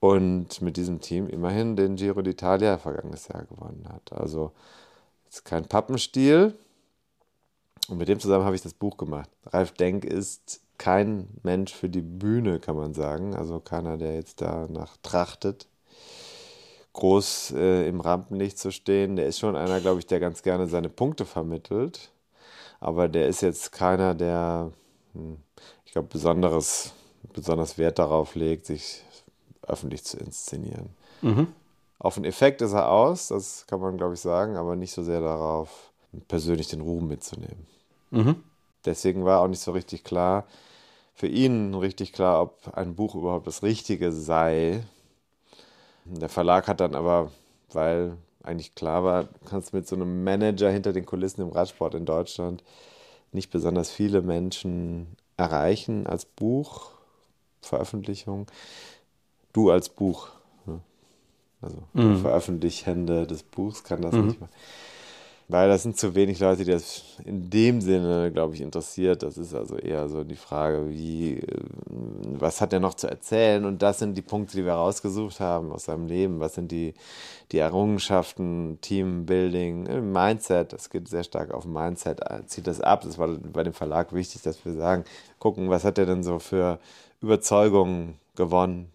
[0.00, 4.12] und mit diesem Team immerhin den Giro d'Italia vergangenes Jahr gewonnen hat.
[4.12, 4.52] Also
[5.26, 6.58] jetzt kein Pappenstiel.
[7.88, 9.28] Und mit dem zusammen habe ich das Buch gemacht.
[9.46, 13.34] Ralf Denk ist kein Mensch für die Bühne, kann man sagen.
[13.34, 15.66] Also keiner, der jetzt danach trachtet,
[16.92, 19.16] groß äh, im Rampenlicht zu stehen.
[19.16, 22.10] Der ist schon einer, glaube ich, der ganz gerne seine Punkte vermittelt.
[22.80, 24.72] Aber der ist jetzt keiner, der,
[25.12, 25.38] hm,
[25.84, 26.92] ich glaube, besonderes,
[27.32, 29.04] besonders Wert darauf legt, sich
[29.62, 30.90] öffentlich zu inszenieren.
[31.98, 35.02] Auf den Effekt ist er aus, das kann man, glaube ich, sagen, aber nicht so
[35.02, 35.92] sehr darauf,
[36.28, 37.66] persönlich den Ruhm mitzunehmen.
[38.86, 40.46] Deswegen war auch nicht so richtig klar,
[41.14, 44.82] für ihn richtig klar, ob ein Buch überhaupt das Richtige sei.
[46.18, 47.30] Der Verlag hat dann aber,
[47.72, 51.94] weil eigentlich klar war, du kannst mit so einem Manager hinter den Kulissen im Radsport
[51.94, 52.62] in Deutschland
[53.32, 58.46] nicht besonders viele Menschen erreichen als Buchveröffentlichung.
[59.52, 60.28] Du als Buch,
[60.66, 60.80] ne?
[61.60, 64.52] also der Veröffentlichende des Buchs kann das nicht machen.
[65.50, 69.24] Weil das sind zu wenig Leute, die das in dem Sinne, glaube ich, interessiert.
[69.24, 71.62] Das ist also eher so die Frage, wie, äh,
[72.38, 73.64] was hat er noch zu erzählen?
[73.64, 76.38] Und das sind die Punkte, die wir rausgesucht haben aus seinem Leben.
[76.38, 76.94] Was sind die,
[77.50, 80.72] die Errungenschaften, Teambuilding, äh, Mindset?
[80.72, 83.00] Das geht sehr stark auf Mindset, äh, zieht das ab.
[83.02, 85.04] Das war bei dem Verlag wichtig, dass wir sagen,
[85.40, 86.78] gucken, was hat er denn so für
[87.20, 88.92] Überzeugungen gewonnen,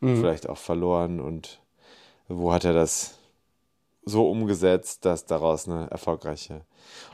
[0.00, 1.60] vielleicht auch verloren und
[2.28, 3.17] wo hat er das
[4.08, 6.62] so umgesetzt, dass daraus eine erfolgreiche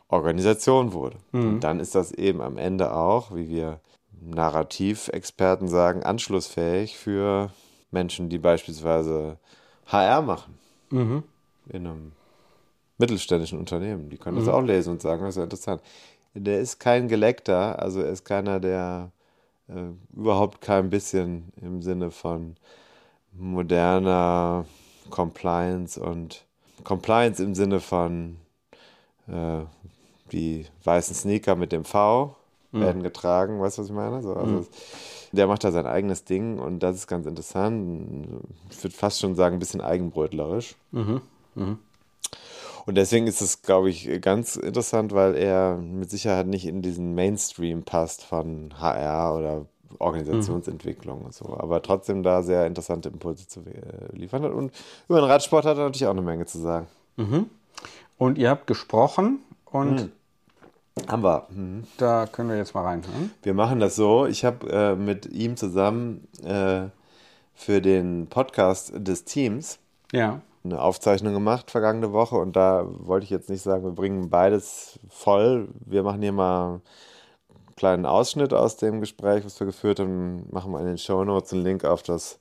[0.09, 1.19] Organisation wurde.
[1.45, 3.81] Und dann ist das eben am Ende auch, wie wir
[4.21, 7.51] Narrativexperten sagen, anschlussfähig für
[7.91, 9.39] Menschen, die beispielsweise
[9.87, 10.59] HR machen.
[11.69, 12.13] In einem
[12.99, 14.09] mittelständischen Unternehmen.
[14.11, 15.83] Die können das auch lesen und sagen, das ist ja interessant.
[16.35, 19.11] Der ist kein Geleckter, also er ist keiner, der
[19.69, 22.57] äh, überhaupt kein bisschen im Sinne von
[23.33, 24.65] moderner
[25.11, 26.44] Compliance und
[26.83, 28.37] Compliance im Sinne von
[29.29, 29.61] äh,
[30.33, 32.37] die weißen Sneaker mit dem V
[32.81, 34.21] werden getragen, weißt du, was ich meine?
[34.23, 34.67] So, also
[35.33, 38.27] Der macht da sein eigenes Ding und das ist ganz interessant.
[38.71, 40.75] Ich würde fast schon sagen, ein bisschen eigenbrötlerisch.
[42.87, 47.15] Und deswegen ist es, glaube ich, ganz interessant, weil er mit Sicherheit nicht in diesen
[47.15, 49.67] Mainstream passt von HR oder
[49.99, 54.53] Organisationsentwicklung und so, aber trotzdem da sehr interessante Impulse zu äh, liefern hat.
[54.53, 54.73] Und
[55.09, 56.87] über den Radsport hat er natürlich auch eine Menge zu sagen.
[58.19, 60.11] Und ihr habt gesprochen und
[61.09, 61.47] Haben wir.
[61.51, 61.85] Mhm.
[61.99, 63.33] da können wir jetzt mal reinhören.
[63.43, 64.27] Wir machen das so.
[64.27, 66.87] Ich habe äh, mit ihm zusammen äh,
[67.55, 69.79] für den Podcast des Teams
[70.13, 70.41] Ja.
[70.65, 74.99] eine Aufzeichnung gemacht vergangene Woche und da wollte ich jetzt nicht sagen, wir bringen beides
[75.09, 75.69] voll.
[75.85, 76.81] Wir machen hier mal
[77.77, 81.53] kleinen Ausschnitt aus dem Gespräch, was wir geführt haben, machen wir in den Show Notes
[81.53, 82.39] einen Link auf das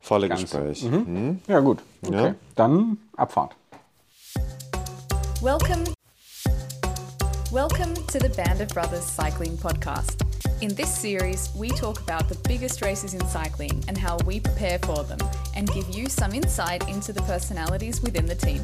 [0.00, 0.44] volle Ganze.
[0.44, 0.82] Gespräch.
[0.82, 1.40] Mhm.
[1.46, 1.78] Ja, gut.
[2.06, 2.26] Okay.
[2.26, 2.34] Ja.
[2.54, 3.54] Dann Abfahrt.
[5.40, 5.84] Welcome.
[7.50, 10.22] Welcome to the Band of Brothers Cycling Podcast.
[10.60, 14.78] In this series, we talk about the biggest races in cycling and how we prepare
[14.80, 15.18] for them
[15.56, 18.60] and give you some insight into the personalities within the team.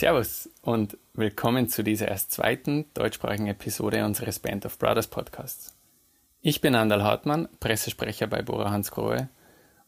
[0.00, 5.76] Servus und willkommen zu dieser erst zweiten deutschsprachigen Episode unseres Band of Brothers Podcasts.
[6.40, 9.28] Ich bin Andal Hartmann, Pressesprecher bei Bora Hansgrohe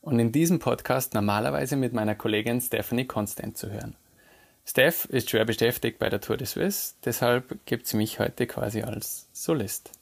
[0.02, 3.96] und in diesem Podcast normalerweise mit meiner Kollegin Stephanie Constant zu hören.
[4.66, 8.82] Steph ist schwer beschäftigt bei der Tour de Suisse, deshalb gibt sie mich heute quasi
[8.82, 9.92] als Solist.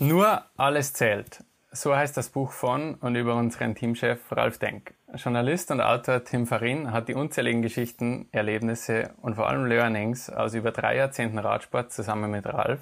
[0.00, 1.44] Nur alles zählt.
[1.70, 4.92] So heißt das Buch von und über unseren Teamchef Ralf Denk.
[5.16, 10.54] Journalist und Autor Tim Farin hat die unzähligen Geschichten, Erlebnisse und vor allem Learnings aus
[10.54, 12.80] über drei Jahrzehnten Radsport zusammen mit Ralf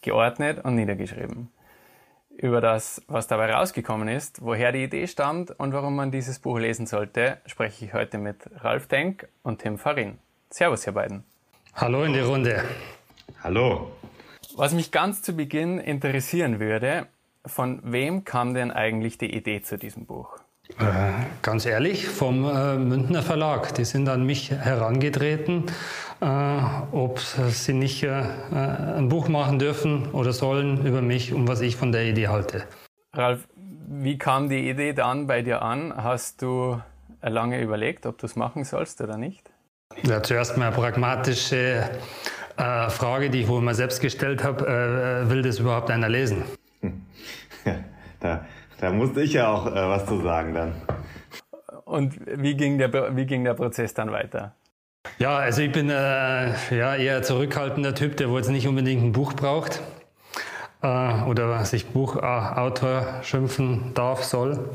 [0.00, 1.52] geordnet und niedergeschrieben.
[2.36, 6.58] Über das, was dabei rausgekommen ist, woher die Idee stammt und warum man dieses Buch
[6.58, 10.18] lesen sollte, spreche ich heute mit Ralf Denk und Tim Farin.
[10.50, 11.24] Servus, ihr beiden.
[11.74, 12.64] Hallo in die Runde.
[13.42, 13.92] Hallo.
[14.56, 17.06] Was mich ganz zu Beginn interessieren würde,
[17.46, 20.41] von wem kam denn eigentlich die Idee zu diesem Buch?
[21.42, 23.74] Ganz ehrlich, vom äh, Mündner Verlag.
[23.74, 25.64] Die sind an mich herangetreten,
[26.20, 26.26] äh,
[26.92, 31.60] ob sie nicht äh, äh, ein Buch machen dürfen oder sollen über mich und was
[31.60, 32.64] ich von der Idee halte.
[33.12, 33.48] Ralf,
[33.88, 35.92] wie kam die Idee dann bei dir an?
[35.94, 36.80] Hast du
[37.20, 39.50] lange überlegt, ob du es machen sollst oder nicht?
[40.02, 41.90] Ja, zuerst mal eine pragmatische
[42.56, 44.66] äh, Frage, die ich wohl mal selbst gestellt habe.
[45.26, 46.44] Äh, will das überhaupt einer lesen?
[48.20, 48.46] Da,
[48.82, 50.72] da musste ich ja auch äh, was zu sagen dann.
[51.84, 54.56] Und wie ging der, wie ging der Prozess dann weiter?
[55.18, 59.12] Ja, also ich bin äh, ja, eher zurückhaltender Typ, der wohl jetzt nicht unbedingt ein
[59.12, 59.80] Buch braucht
[60.82, 64.70] äh, oder sich Buchautor schimpfen darf, soll.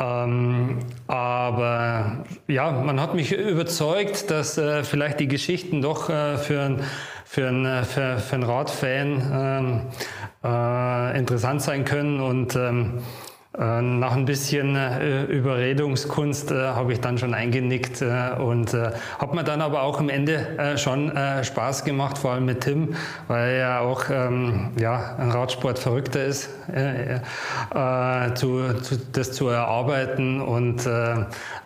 [0.00, 6.62] Ähm, aber ja, man hat mich überzeugt, dass äh, vielleicht die Geschichten doch äh, für
[6.62, 6.80] ein
[7.26, 9.80] für einen, für, für einen Radfan ähm,
[10.44, 13.25] äh, interessant sein können und ähm, äh,
[13.58, 19.34] nach ein bisschen äh, Überredungskunst äh, habe ich dann schon eingenickt äh, und äh, hat
[19.34, 22.94] mir dann aber auch am Ende äh, schon äh, Spaß gemacht, vor allem mit Tim,
[23.28, 29.48] weil er ja auch ähm, ja, ein Radsportverrückter ist, äh, äh, zu, zu, das zu
[29.48, 31.14] erarbeiten und äh,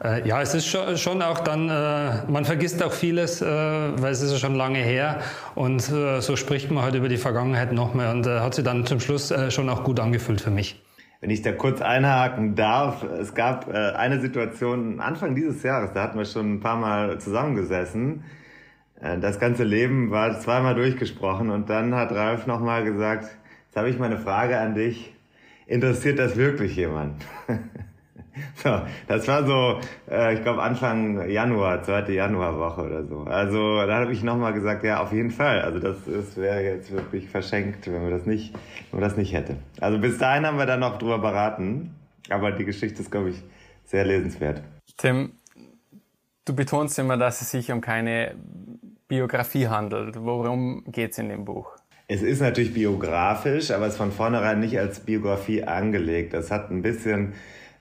[0.05, 4.13] äh, ja, es ist schon, schon auch dann, äh, man vergisst auch vieles, äh, weil
[4.13, 5.21] es ist ja schon lange her
[5.57, 8.65] und äh, so spricht man halt über die Vergangenheit noch mehr und äh, hat sich
[8.65, 10.81] dann zum Schluss äh, schon auch gut angefühlt für mich.
[11.21, 16.03] Wenn ich da kurz einhaken darf, es gab äh, eine Situation Anfang dieses Jahres, da
[16.03, 18.25] hatten wir schon ein paar Mal zusammengesessen.
[18.99, 23.25] Äh, das ganze Leben war zweimal durchgesprochen und dann hat Ralf nochmal gesagt,
[23.67, 25.15] jetzt habe ich mal eine Frage an dich.
[25.67, 27.23] Interessiert das wirklich jemand?
[28.57, 29.81] so, das war so,
[30.11, 33.21] äh, ich glaube Anfang Januar, zweite Januarwoche oder so.
[33.23, 35.63] Also da habe ich nochmal gesagt, ja, auf jeden Fall.
[35.63, 38.55] Also das, das wäre jetzt wirklich verschenkt, wenn wir das nicht,
[38.91, 39.57] wenn wir das nicht hätte.
[39.81, 41.95] Also bis dahin haben wir dann noch drüber beraten,
[42.29, 43.43] aber die Geschichte ist, glaube ich,
[43.85, 44.63] sehr lesenswert.
[44.97, 45.33] Tim,
[46.45, 48.35] du betonst immer, dass es sich um keine
[49.09, 50.23] Biografie handelt.
[50.23, 51.77] Worum geht es in dem Buch?
[52.13, 56.35] Es ist natürlich biografisch, aber es ist von vornherein nicht als Biografie angelegt.
[56.35, 57.35] Das hat ein bisschen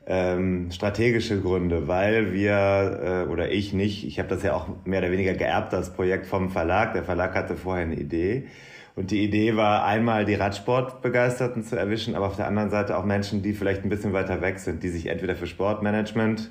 [0.09, 5.01] ähm, strategische Gründe, weil wir, äh, oder ich nicht, ich habe das ja auch mehr
[5.01, 6.93] oder weniger geerbt, das Projekt vom Verlag.
[6.93, 8.47] Der Verlag hatte vorher eine Idee.
[8.95, 13.05] Und die Idee war einmal die Radsportbegeisterten zu erwischen, aber auf der anderen Seite auch
[13.05, 16.49] Menschen, die vielleicht ein bisschen weiter weg sind, die sich entweder für Sportmanagement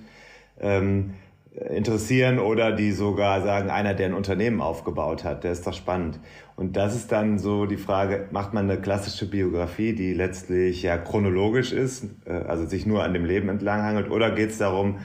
[0.61, 1.15] ähm,
[1.53, 6.21] interessieren oder die sogar sagen, einer, der ein Unternehmen aufgebaut hat, der ist doch spannend.
[6.57, 10.97] Und das ist dann so die Frage, macht man eine klassische Biografie, die letztlich ja
[10.99, 14.99] chronologisch ist, äh, also sich nur an dem Leben entlanghangelt, oder geht es darum,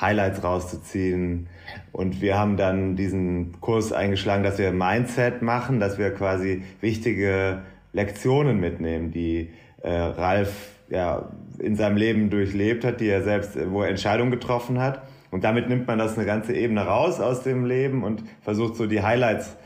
[0.00, 1.48] Highlights rauszuziehen?
[1.92, 7.62] Und wir haben dann diesen Kurs eingeschlagen, dass wir Mindset machen, dass wir quasi wichtige
[7.92, 9.50] Lektionen mitnehmen, die
[9.82, 14.80] äh, Ralf ja in seinem Leben durchlebt hat, die er selbst, wo er Entscheidungen getroffen
[14.80, 18.76] hat und damit nimmt man das eine ganze Ebene raus aus dem Leben und versucht
[18.76, 19.56] so die Highlights,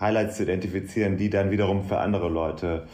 [0.00, 2.86] Highlights zu identifizieren, die dann wiederum für andere Leute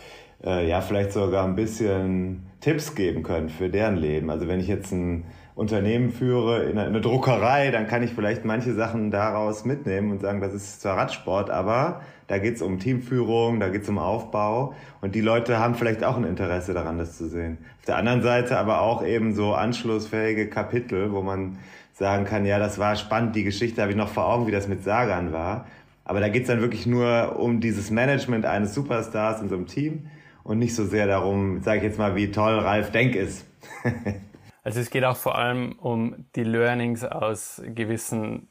[0.45, 4.31] äh, ja vielleicht sogar ein bisschen Tipps geben können für deren Leben.
[4.31, 5.24] Also wenn ich jetzt ein
[5.55, 10.41] Unternehmen führe, in eine Druckerei, dann kann ich vielleicht manche Sachen daraus mitnehmen und sagen,
[10.41, 14.74] das ist zwar Radsport, aber da geht es um Teamführung, da geht es um Aufbau
[15.01, 17.59] und die Leute haben vielleicht auch ein Interesse daran, das zu sehen.
[17.81, 21.59] Auf der anderen Seite aber auch eben so anschlussfähige Kapitel, wo man
[21.99, 24.69] sagen kann, ja, das war spannend, die Geschichte habe ich noch vor Augen, wie das
[24.69, 25.67] mit Sagan war.
[26.05, 29.67] Aber da geht es dann wirklich nur um dieses Management eines Superstars in so einem
[29.67, 30.09] Team
[30.45, 33.45] und nicht so sehr darum, sage ich jetzt mal, wie toll Ralf Denk ist.
[34.63, 38.49] also es geht auch vor allem um die Learnings aus gewissen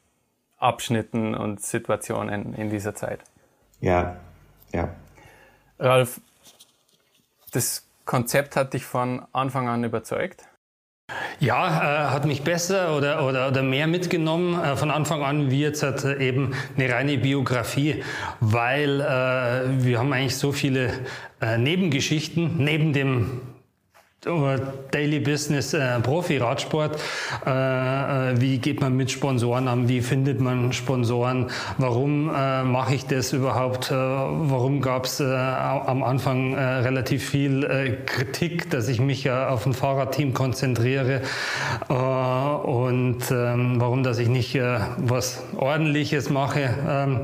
[0.58, 3.20] Abschnitten und Situationen in dieser Zeit.
[3.80, 4.18] Ja,
[4.74, 4.90] ja.
[5.78, 6.20] Ralf,
[7.52, 10.44] das Konzept hat dich von Anfang an überzeugt?
[11.40, 15.60] Ja, äh, hat mich besser oder, oder, oder mehr mitgenommen äh, von Anfang an wie
[15.60, 18.02] jetzt hat, äh, eben eine reine Biografie,
[18.40, 20.90] weil äh, wir haben eigentlich so viele
[21.40, 23.40] äh, Nebengeschichten neben dem
[24.90, 27.00] Daily Business, äh, Profi-Radsport.
[27.46, 29.88] Äh, äh, wie geht man mit Sponsoren an?
[29.88, 31.46] Wie findet man Sponsoren?
[31.78, 33.90] Warum äh, mache ich das überhaupt?
[33.90, 39.24] Äh, warum gab es äh, am Anfang äh, relativ viel äh, Kritik, dass ich mich
[39.24, 41.22] ja auf ein Fahrradteam konzentriere?
[41.88, 47.20] Äh, und ähm, warum, dass ich nicht äh, was Ordentliches mache, ähm,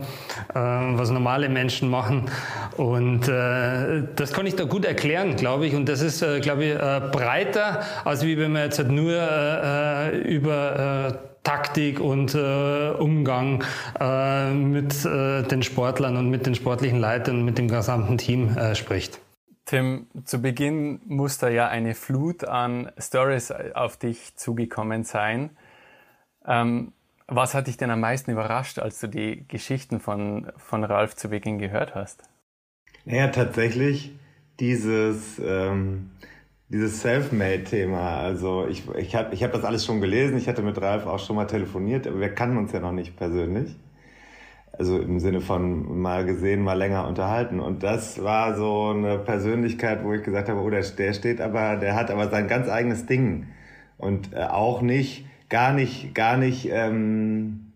[0.55, 2.31] äh, was normale Menschen machen?
[2.77, 5.75] Und äh, das kann ich da gut erklären, glaube ich.
[5.75, 9.13] Und das ist, äh, glaube ich, äh, breiter, als wie wenn man jetzt halt nur
[9.13, 13.63] äh, über äh, Taktik und äh, Umgang
[14.01, 18.57] äh, mit äh, den Sportlern und mit den sportlichen Leitern und mit dem gesamten Team
[18.57, 19.21] äh, spricht.
[19.67, 25.51] Tim, zu Beginn muss da ja eine Flut an Stories auf dich zugekommen sein.
[26.47, 26.93] Ähm,
[27.27, 31.29] was hat dich denn am meisten überrascht, als du die Geschichten von, von Ralf zu
[31.29, 32.23] Beginn gehört hast?
[33.07, 34.13] Naja, tatsächlich
[34.61, 36.11] dieses, ähm,
[36.69, 38.19] dieses Selfmade-Thema.
[38.19, 41.19] Also ich, ich habe ich hab das alles schon gelesen, ich hatte mit Ralf auch
[41.19, 43.77] schon mal telefoniert, aber wir kannten uns ja noch nicht persönlich.
[44.77, 47.61] Also im Sinne von mal gesehen, mal länger unterhalten.
[47.61, 51.77] Und das war so eine Persönlichkeit, wo ich gesagt habe, oh, der, der steht aber,
[51.77, 53.47] der hat aber sein ganz eigenes Ding.
[53.99, 57.73] Und äh, auch nicht, gar nicht, gar nicht ähm,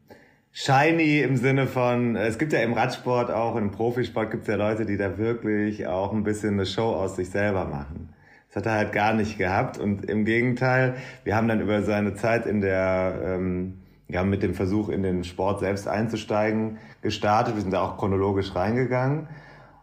[0.51, 4.57] shiny im Sinne von, es gibt ja im Radsport auch, im Profisport gibt es ja
[4.57, 8.09] Leute, die da wirklich auch ein bisschen eine Show aus sich selber machen.
[8.49, 12.15] Das hat er halt gar nicht gehabt und im Gegenteil, wir haben dann über seine
[12.15, 13.79] Zeit in der, ähm,
[14.09, 17.55] ja, mit dem Versuch in den Sport selbst einzusteigen gestartet.
[17.57, 19.29] Wir sind da auch chronologisch reingegangen.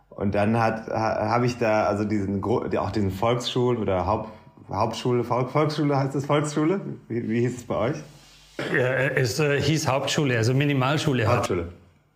[0.09, 4.30] Und dann hat, habe ich da also diesen, auch diesen Volksschul- oder Haupt,
[4.70, 6.82] Hauptschule, Volksschule heißt es Volksschule?
[7.07, 7.97] Wie, wie hieß es bei euch?
[8.76, 11.28] Ja, es äh, hieß Hauptschule, also Minimalschule.
[11.28, 11.68] Hauptschule.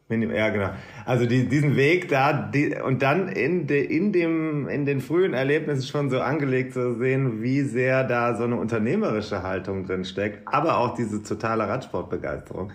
[0.10, 0.72] Ja, genau.
[1.06, 5.36] Also die, diesen Weg da die, und dann in, de, in, dem, in den frühen
[5.36, 10.48] Erlebnissen schon so angelegt zu sehen, wie sehr da so eine unternehmerische Haltung drin steckt,
[10.48, 12.72] aber auch diese totale Radsportbegeisterung.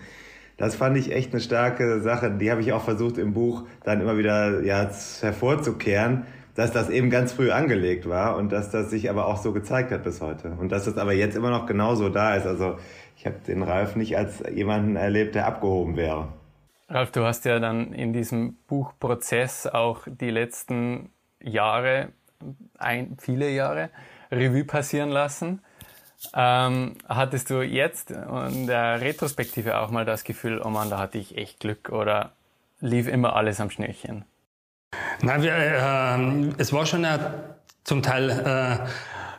[0.55, 2.31] Das fand ich echt eine starke Sache.
[2.31, 6.25] Die habe ich auch versucht im Buch dann immer wieder ja, hervorzukehren,
[6.55, 9.91] dass das eben ganz früh angelegt war und dass das sich aber auch so gezeigt
[9.91, 10.51] hat bis heute.
[10.51, 12.47] Und dass das aber jetzt immer noch genauso da ist.
[12.47, 12.77] Also
[13.17, 16.29] ich habe den Ralf nicht als jemanden erlebt, der abgehoben wäre.
[16.87, 21.09] Ralf, du hast ja dann in diesem Buchprozess auch die letzten
[21.41, 22.09] Jahre,
[22.77, 23.89] ein, viele Jahre,
[24.31, 25.61] Revue passieren lassen.
[26.33, 31.17] Ähm, hattest du jetzt in der Retrospektive auch mal das Gefühl, oh Mann, da hatte
[31.17, 32.33] ich echt Glück oder
[32.79, 34.25] lief immer alles am Schnürchen?
[35.21, 38.87] Nein, wir, äh, es war schon ja zum Teil äh,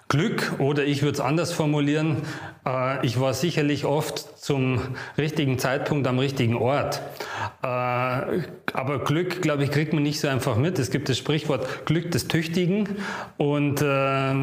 [0.09, 2.23] Glück oder ich würde es anders formulieren,
[3.03, 4.81] ich war sicherlich oft zum
[5.17, 7.01] richtigen Zeitpunkt am richtigen Ort.
[7.63, 10.79] Äh, aber Glück, glaube ich, kriegt man nicht so einfach mit.
[10.79, 12.97] Es gibt das Sprichwort Glück des Tüchtigen
[13.37, 14.35] und äh,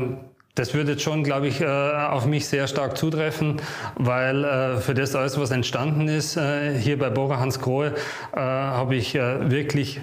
[0.55, 3.59] das würde jetzt schon, glaube ich, äh, auf mich sehr stark zutreffen,
[3.95, 7.93] weil äh, für das alles, was entstanden ist, äh, hier bei Bora Hans Grohe,
[8.33, 10.01] habe ich wirklich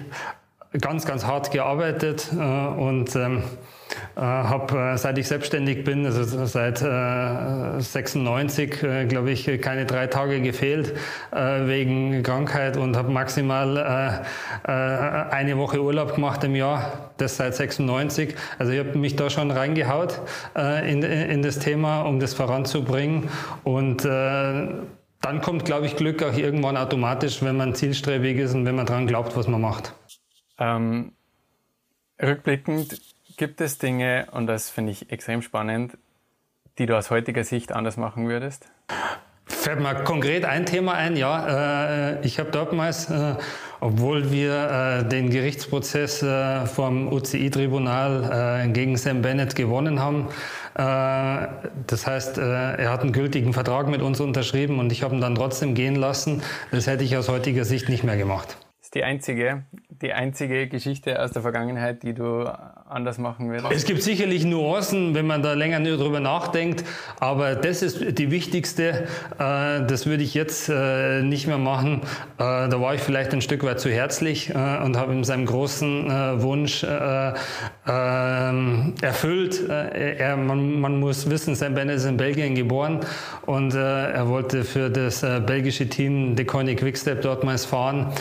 [0.79, 3.43] ganz, ganz hart gearbeitet und ähm,
[4.15, 9.85] äh, habe, äh, seit ich selbstständig bin, also seit äh, 96, äh, glaube ich, keine
[9.85, 10.93] drei Tage gefehlt
[11.31, 14.23] äh, wegen Krankheit und habe maximal
[14.65, 18.35] äh, eine Woche Urlaub gemacht im Jahr, das seit 96.
[18.59, 20.19] Also ich habe mich da schon reingehaut
[20.55, 23.29] in, in das Thema, um das voranzubringen
[23.63, 24.05] und
[25.21, 28.85] dann kommt, glaube ich, Glück auch irgendwann automatisch, wenn man zielstrebig ist und wenn man
[28.85, 29.93] daran glaubt, was man macht.
[30.59, 31.13] Ähm,
[32.21, 32.99] rückblickend
[33.37, 35.97] Gibt es Dinge, und das finde ich extrem spannend,
[36.77, 38.67] die du aus heutiger Sicht anders machen würdest?
[39.45, 42.15] Fällt mir konkret ein Thema ein, ja.
[42.15, 43.35] Äh, ich habe damals, äh,
[43.79, 46.25] obwohl wir äh, den Gerichtsprozess
[46.73, 50.29] vom UCI-Tribunal gegen Sam Bennett gewonnen haben,
[50.73, 55.35] das heißt, er hat einen gültigen Vertrag mit uns unterschrieben und ich habe ihn dann
[55.35, 56.41] trotzdem gehen lassen.
[56.71, 58.57] Das hätte ich aus heutiger Sicht nicht mehr gemacht.
[58.91, 59.63] Ist die einzige,
[60.01, 62.43] die einzige Geschichte aus der Vergangenheit, die du
[62.89, 63.71] anders machen würdest?
[63.71, 66.83] Es gibt sicherlich Nuancen, wenn man da länger drüber nachdenkt,
[67.21, 69.07] aber das ist die wichtigste.
[69.39, 72.01] Äh, das würde ich jetzt äh, nicht mehr machen.
[72.37, 76.41] Äh, da war ich vielleicht ein Stück weit zu herzlich und habe ihm seinen großen
[76.41, 76.83] Wunsch
[79.03, 79.69] erfüllt.
[79.69, 82.99] Er, man, man, muss wissen, Sam Bennett ist in Belgien geboren
[83.45, 88.11] und er wollte für das belgische Team De Koning Quickstep dortmals fahren.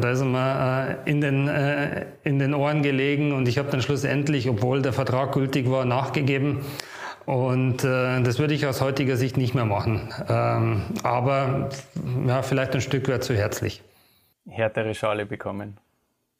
[0.00, 1.50] Da ist er mal in den,
[2.22, 5.86] in den Ohren gelegen und ich ich habe dann schlussendlich, obwohl der Vertrag gültig war,
[5.86, 6.60] nachgegeben.
[7.24, 10.12] Und äh, das würde ich aus heutiger Sicht nicht mehr machen.
[10.28, 11.70] Ähm, aber
[12.26, 13.82] ja, vielleicht ein Stück weit zu herzlich.
[14.46, 15.78] Härtere Schale bekommen.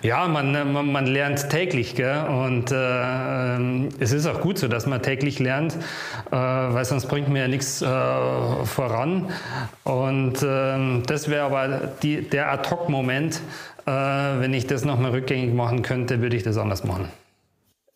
[0.03, 2.27] Ja, man, man, man lernt täglich, gell?
[2.29, 7.29] und äh, es ist auch gut so, dass man täglich lernt, äh, weil sonst bringt
[7.31, 9.31] mir ja nichts äh, voran.
[9.85, 13.41] Und äh, das wäre aber die, der Ad-Hoc-Moment,
[13.87, 17.09] äh, wenn ich das nochmal rückgängig machen könnte, würde ich das anders machen.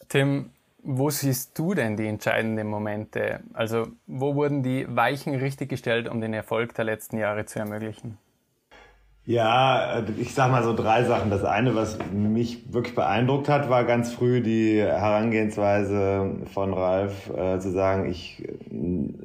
[0.09, 0.51] Tim,
[0.82, 3.40] wo siehst du denn die entscheidenden Momente?
[3.53, 8.16] Also wo wurden die Weichen richtig gestellt, um den Erfolg der letzten Jahre zu ermöglichen?
[9.31, 11.31] Ja, ich sag mal so drei Sachen.
[11.31, 17.61] Das eine, was mich wirklich beeindruckt hat, war ganz früh die Herangehensweise von Ralf, äh,
[17.61, 18.43] zu sagen, ich,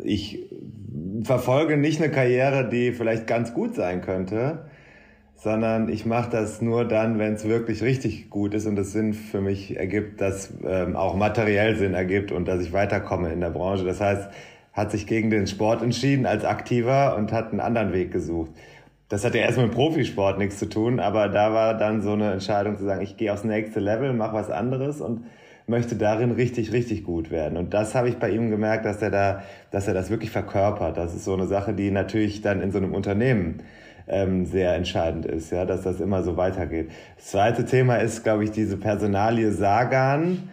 [0.03, 0.45] ich
[1.24, 4.68] verfolge nicht eine Karriere, die vielleicht ganz gut sein könnte,
[5.38, 9.16] sondern ich mache das nur dann, wenn es wirklich richtig gut ist und es Sinn
[9.16, 13.49] für mich ergibt, dass ähm, auch materiell Sinn ergibt und dass ich weiterkomme in der
[13.49, 13.86] Branche.
[13.86, 14.30] Das heißt,
[14.72, 18.51] hat sich gegen den Sport entschieden als Aktiver und hat einen anderen Weg gesucht.
[19.08, 22.34] Das hat ja erstmal mit Profisport nichts zu tun, aber da war dann so eine
[22.34, 25.26] Entscheidung zu sagen, ich gehe aufs nächste Level, mache was anderes und
[25.68, 27.58] möchte darin richtig, richtig gut werden.
[27.58, 30.97] Und das habe ich bei ihm gemerkt, dass er da, dass er das wirklich verkörpert.
[30.97, 33.62] Das ist so eine Sache, die natürlich dann in so einem Unternehmen
[34.08, 36.91] ähm, sehr entscheidend ist, ja, dass das immer so weitergeht.
[37.18, 40.49] Das zweite Thema ist, glaube ich, diese Personalie Sagan.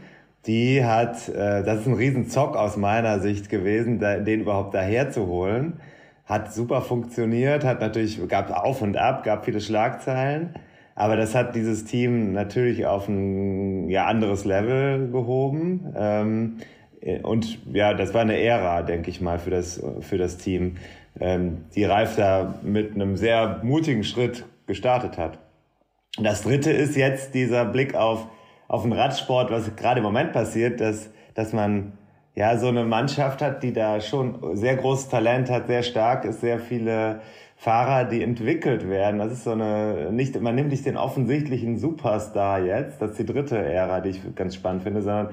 [0.46, 5.10] Die hat, äh, das ist ein Riesenzock aus meiner Sicht gewesen, da, den überhaupt daher
[5.10, 5.80] zu holen.
[6.24, 10.54] Hat super funktioniert, hat natürlich, gab auf und ab, gab viele Schlagzeilen.
[10.94, 15.92] Aber das hat dieses Team natürlich auf ein ja, anderes Level gehoben.
[15.96, 16.56] Ähm,
[17.22, 20.76] und ja, das war eine Ära, denke ich mal, für das, für das Team
[21.18, 25.38] ähm, die Ralf da mit einem sehr mutigen Schritt gestartet hat.
[26.18, 28.26] Das dritte ist jetzt dieser Blick auf,
[28.68, 31.92] auf den Radsport, was gerade im Moment passiert, dass, dass man
[32.34, 36.40] ja so eine Mannschaft hat, die da schon sehr großes Talent hat, sehr stark ist,
[36.40, 37.20] sehr viele
[37.56, 39.18] Fahrer, die entwickelt werden.
[39.18, 43.26] Das ist so eine, nicht, man nimmt nicht den offensichtlichen Superstar jetzt, das ist die
[43.26, 45.28] dritte Ära, die ich ganz spannend finde, sondern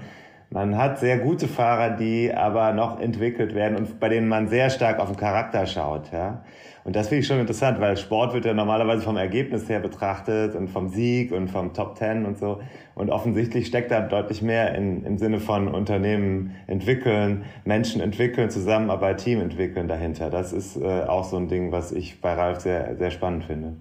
[0.51, 4.69] man hat sehr gute Fahrer, die aber noch entwickelt werden und bei denen man sehr
[4.69, 6.11] stark auf den Charakter schaut.
[6.11, 6.43] Ja?
[6.89, 10.55] Und das finde ich schon interessant, weil Sport wird ja normalerweise vom Ergebnis her betrachtet
[10.55, 12.61] und vom Sieg und vom Top Ten und so.
[12.95, 19.19] Und offensichtlich steckt da deutlich mehr in, im Sinne von Unternehmen entwickeln, Menschen entwickeln, Zusammenarbeit,
[19.19, 20.31] Team entwickeln dahinter.
[20.31, 23.75] Das ist äh, auch so ein Ding, was ich bei Ralf sehr, sehr spannend finde.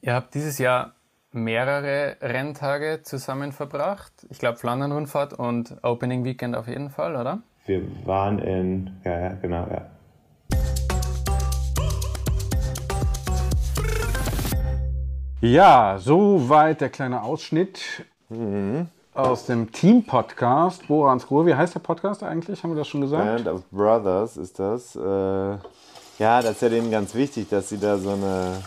[0.00, 0.94] Ihr habt dieses Jahr
[1.32, 4.12] mehrere Renntage zusammen verbracht.
[4.30, 7.42] Ich glaube Flandern-Rundfahrt und Opening Weekend auf jeden Fall, oder?
[7.66, 9.90] Wir waren in, ja, ja genau, ja.
[15.42, 17.80] Ja, soweit der kleine Ausschnitt
[18.28, 18.86] mhm.
[19.12, 20.86] aus dem Team-Podcast.
[20.86, 22.62] Borans Ruhe, wie heißt der Podcast eigentlich?
[22.62, 23.24] Haben wir das schon gesagt?
[23.24, 24.94] Band of Brothers ist das.
[24.94, 25.58] Äh, ja,
[26.42, 28.62] das ist ja denen ganz wichtig, dass sie da so eine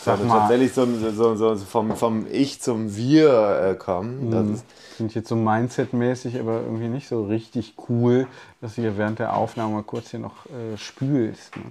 [0.00, 0.38] Sag mal.
[0.38, 4.30] tatsächlich so, so, so, so vom, vom Ich zum Wir äh, kommen.
[4.30, 4.64] Das ist,
[4.96, 8.26] Finde ich jetzt so Mindset-mäßig, aber irgendwie nicht so richtig cool,
[8.62, 11.54] dass du hier während der Aufnahme mal kurz hier noch äh, spülst.
[11.54, 11.64] Ne?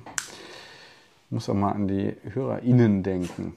[1.31, 3.55] Muss auch mal an die HörerInnen denken.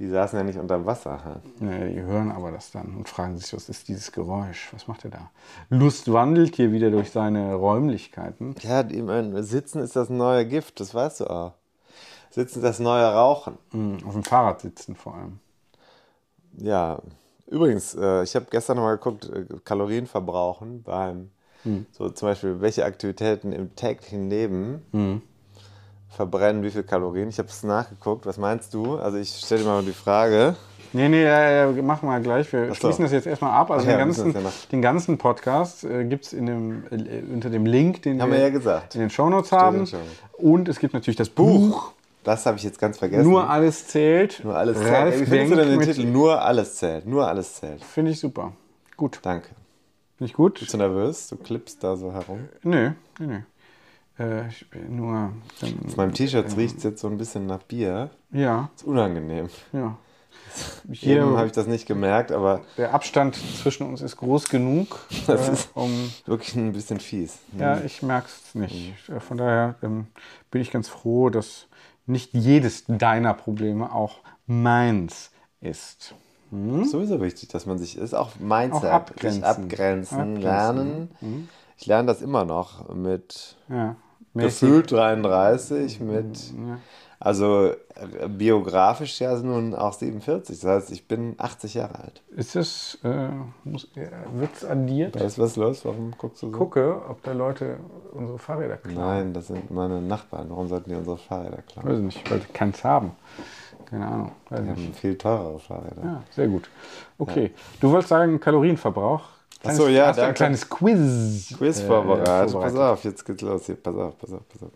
[0.00, 1.22] Die saßen ja nicht unter Wasser.
[1.24, 1.42] Halt.
[1.60, 4.70] Ja, die hören aber das dann und fragen sich, was ist dieses Geräusch?
[4.72, 5.30] Was macht er da?
[5.68, 8.54] Lust wandelt hier wieder durch seine Räumlichkeiten.
[8.62, 11.52] Ja, ich meine, Sitzen ist das neue Gift, das weißt du auch.
[12.30, 13.58] Sitzen ist das neue Rauchen.
[13.72, 15.38] Hm, Auf dem Fahrrad sitzen vor allem.
[16.56, 17.00] Ja,
[17.46, 21.30] übrigens, äh, ich habe gestern noch mal geguckt, äh, Kalorien verbrauchen beim,
[21.92, 25.22] so zum Beispiel, welche Aktivitäten im täglichen Leben
[26.10, 27.28] verbrennen wie viel Kalorien.
[27.28, 28.26] Ich habe es nachgeguckt.
[28.26, 28.96] Was meinst du?
[28.96, 30.56] Also ich stelle dir mal die Frage.
[30.92, 32.52] Nee, nee, ja, ja, machen wir gleich.
[32.52, 32.74] Wir so.
[32.74, 33.70] schließen das jetzt erstmal ab.
[33.70, 34.40] Also ja, den, ganzen, ja
[34.72, 38.96] den ganzen Podcast äh, gibt es äh, unter dem Link, den Haben wir ja gesagt.
[38.96, 39.86] in den Shownotes haben.
[39.86, 40.18] Shownotes.
[40.38, 41.92] Und es gibt natürlich das Buch.
[42.24, 43.28] Das habe ich jetzt ganz vergessen.
[43.28, 44.42] Nur alles zählt.
[44.44, 44.92] Nur alles zählt.
[44.92, 46.06] Ralf Ey, Wie findest du denn den Titel?
[46.06, 47.06] Nur alles zählt.
[47.06, 47.82] Nur alles zählt.
[47.84, 48.52] Finde ich super.
[48.96, 49.20] Gut.
[49.22, 49.48] Danke.
[50.18, 50.58] Finde ich gut?
[50.60, 51.28] Bist du nervös?
[51.28, 52.48] Du klippst da so herum.
[52.62, 53.40] Nö, nö, nö.
[54.20, 55.32] Äh, ich bin nur.
[55.60, 58.10] Dann, Auf meinem T-Shirt riecht es jetzt so ein bisschen nach Bier.
[58.30, 59.48] ja, Ist unangenehm.
[59.72, 59.96] ja.
[60.90, 65.48] Hier, habe ich das nicht gemerkt, aber der Abstand zwischen uns ist groß genug, Das
[65.48, 65.90] äh, ist- um.
[66.26, 67.38] wirklich ein bisschen fies.
[67.56, 68.92] Ja, ich merke es nicht.
[69.08, 70.06] Äh, Von daher ähm,
[70.50, 71.66] bin ich ganz froh, dass
[72.06, 76.14] nicht jedes deiner Probleme auch meins ist.
[76.50, 79.44] Sowieso wichtig, dass man sich ist auch Mindset, Auch abgrenzen.
[79.44, 80.40] abgrenzen, Abgrenzen.
[80.42, 81.48] lernen.
[81.76, 83.94] Ich lerne das immer noch mit Ja.
[84.34, 84.60] Mäßig.
[84.60, 86.52] gefühlt 33, mit
[87.22, 87.66] also
[87.96, 90.58] äh, biografisch ja nun auch 47.
[90.58, 92.22] Das heißt, ich bin 80 Jahre alt.
[92.34, 93.28] Ist es, äh,
[93.64, 95.20] muss, äh, wird's addiert?
[95.20, 95.84] Weißt du, was ist los?
[95.84, 96.56] Warum guckst du so?
[96.56, 97.76] Gucke, ob da Leute
[98.12, 98.96] unsere Fahrräder klauen.
[98.96, 100.48] Nein, das sind meine Nachbarn.
[100.48, 101.88] Warum sollten die unsere Fahrräder klauen?
[101.88, 103.10] Weiß ich nicht, weil sie keins haben.
[103.84, 104.32] Keine Ahnung.
[104.48, 104.86] Weiß Die nicht.
[104.86, 106.02] haben viel teurere Fahrräder.
[106.02, 106.70] Ja, sehr gut.
[107.18, 107.50] Okay.
[107.80, 109.24] Du wolltest sagen, Kalorienverbrauch.
[109.62, 111.54] Ach so, ja, Hast du da ein kleines Quiz.
[111.56, 112.52] Quiz äh, vorbereitet.
[112.52, 112.76] vorbereitet.
[112.76, 113.66] Pass auf, jetzt geht's los.
[113.66, 114.70] Hier, pass auf, pass auf, pass auf.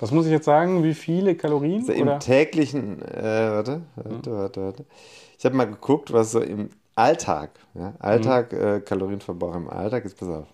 [0.00, 0.82] Was muss ich jetzt sagen?
[0.82, 1.80] Wie viele Kalorien?
[1.80, 4.84] Also im täglichen, äh, warte, warte, warte, warte.
[5.38, 10.18] Ich habe mal geguckt, was so im Alltag, ja, Alltag, äh, Kalorienverbrauch im Alltag ist,
[10.18, 10.46] pass auf.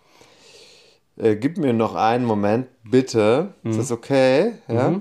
[1.16, 3.54] Äh, gib mir noch einen Moment, bitte.
[3.64, 4.54] Ist das okay?
[4.68, 5.00] Ja?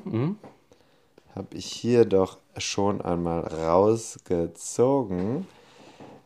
[1.35, 5.45] Habe ich hier doch schon einmal rausgezogen.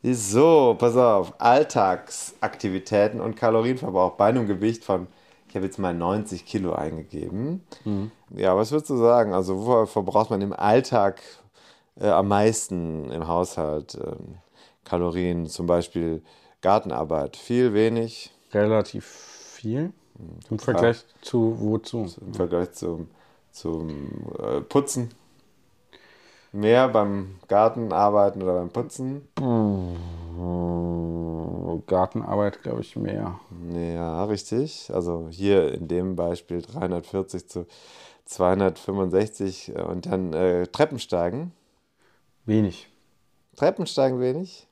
[0.04, 1.34] So, pass auf.
[1.40, 5.08] Alltagsaktivitäten und Kalorienverbrauch bei einem Gewicht von,
[5.48, 7.62] ich habe jetzt mal 90 Kilo eingegeben.
[8.36, 9.34] Ja, was würdest du sagen?
[9.34, 11.22] Also, wo verbraucht man im Alltag
[12.00, 14.38] äh, am meisten im Haushalt ähm,
[14.86, 15.46] Kalorien?
[15.46, 16.24] Zum Beispiel
[16.62, 17.38] Gartenarbeit.
[17.38, 19.94] Viel, wenig Relativ viel.
[20.50, 22.08] Im Vergleich zu wozu?
[22.20, 23.08] im Vergleich zum,
[23.52, 23.90] zum
[24.40, 25.12] äh, Putzen.
[26.52, 29.28] Mehr beim Gartenarbeiten oder beim Putzen?
[31.88, 33.40] Gartenarbeit, glaube ich, mehr.
[33.74, 34.90] Ja, richtig.
[34.94, 37.66] Also hier in dem Beispiel 340 zu
[38.26, 41.52] 265 äh, und dann äh, Treppensteigen.
[42.46, 42.90] Wenig.
[43.56, 44.68] Treppensteigen wenig.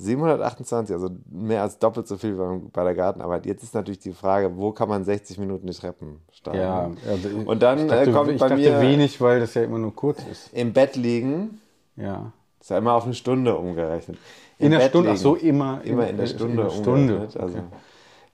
[0.00, 2.34] 728, also mehr als doppelt so viel
[2.72, 3.46] bei der Gartenarbeit.
[3.46, 6.58] Jetzt ist natürlich die Frage, wo kann man 60 Minuten die Treppen steigen?
[6.58, 9.78] Ja, also Und dann ich dachte, äh, kommt bei mir wenig, weil das ja immer
[9.78, 10.52] nur kurz ist.
[10.52, 11.60] im Bett liegen,
[11.96, 12.32] Ja.
[12.60, 14.18] ist ja immer auf eine Stunde umgerechnet.
[14.58, 15.22] In Im der Bett Stunde, ach liegen.
[15.22, 17.12] so, immer, Immer in der äh, Stunde, in der Stunde.
[17.14, 17.42] umgerechnet.
[17.42, 17.66] Also Okay.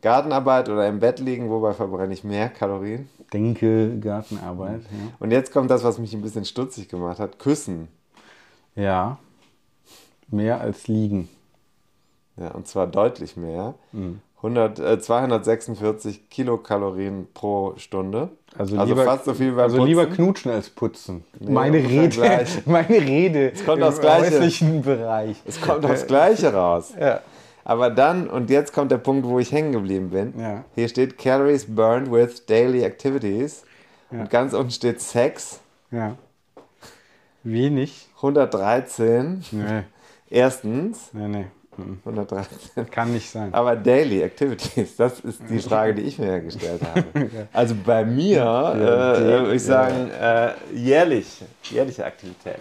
[0.02, 3.08] Gartenarbeit oder im Bett liegen, wobei verbrenne ich mehr Kalorien?
[3.32, 4.82] Denke, Gartenarbeit.
[5.18, 7.88] Und jetzt kommt das, was mich ein bisschen stutzig gemacht hat: Küssen.
[8.76, 8.82] Ja.
[8.82, 9.18] ja.
[10.28, 11.28] Mehr als liegen.
[12.36, 13.74] Ja, und zwar deutlich mehr.
[13.92, 14.20] Mhm.
[14.42, 18.28] 100, äh, 246 Kilokalorien pro Stunde.
[18.56, 19.88] Also, lieber, fast so viel beim also Putzen.
[19.88, 21.24] lieber knutschen als putzen.
[21.40, 24.36] meine, ungefähr Rede, meine Rede kommt im aufs Gleiche.
[24.36, 25.36] häuslichen Bereich.
[25.46, 26.92] Es kommt aufs Gleiche raus.
[27.00, 27.20] Ja.
[27.64, 30.34] Aber dann, und jetzt kommt der Punkt, wo ich hängen geblieben bin.
[30.38, 30.64] Ja.
[30.74, 33.64] Hier steht Calories burned with daily activities.
[34.10, 35.60] Und ganz unten steht Sex.
[35.90, 36.16] ja.
[37.42, 38.08] Wenig.
[38.16, 39.44] 113.
[39.52, 39.82] Nee,
[40.28, 41.10] Erstens.
[41.12, 41.46] nee, nee.
[41.76, 41.98] Mhm.
[42.04, 42.90] 113.
[42.90, 43.52] Kann nicht sein.
[43.52, 47.04] Aber Daily Activities, das ist die Frage, die ich mir gestellt habe.
[47.52, 52.58] Also bei mir äh, würde ich sagen, äh, jährlich, jährliche Aktivität.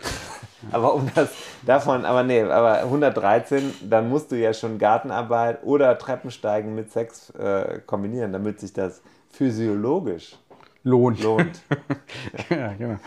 [0.72, 1.30] Aber um das
[1.64, 7.30] davon, aber nee, aber 113, dann musst du ja schon Gartenarbeit oder Treppensteigen mit Sex
[7.30, 9.00] äh, kombinieren, damit sich das
[9.30, 10.36] physiologisch
[10.82, 11.22] Lohnt.
[11.22, 11.62] lohnt.
[12.50, 12.98] ja, genau.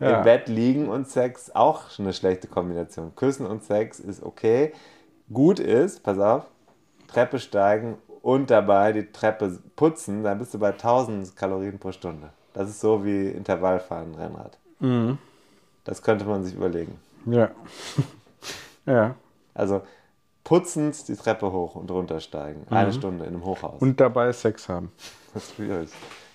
[0.00, 0.22] Im Ja.
[0.22, 3.14] Bett liegen und Sex auch eine schlechte Kombination.
[3.14, 4.72] Küssen und Sex ist okay.
[5.32, 6.44] Gut ist, pass auf,
[7.06, 12.30] Treppe steigen und dabei die Treppe putzen, dann bist du bei 1000 Kalorien pro Stunde.
[12.54, 14.58] Das ist so wie Intervallfahren, Rennrad.
[15.84, 16.98] Das könnte man sich überlegen.
[17.26, 17.50] Ja.
[18.86, 19.14] ja.
[19.54, 19.82] Also
[20.44, 22.66] putzend die Treppe hoch und runter steigen.
[22.68, 23.80] Eine Stunde in einem Hochhaus.
[23.80, 24.92] Und dabei Sex haben.
[25.32, 25.90] das ist schwierig.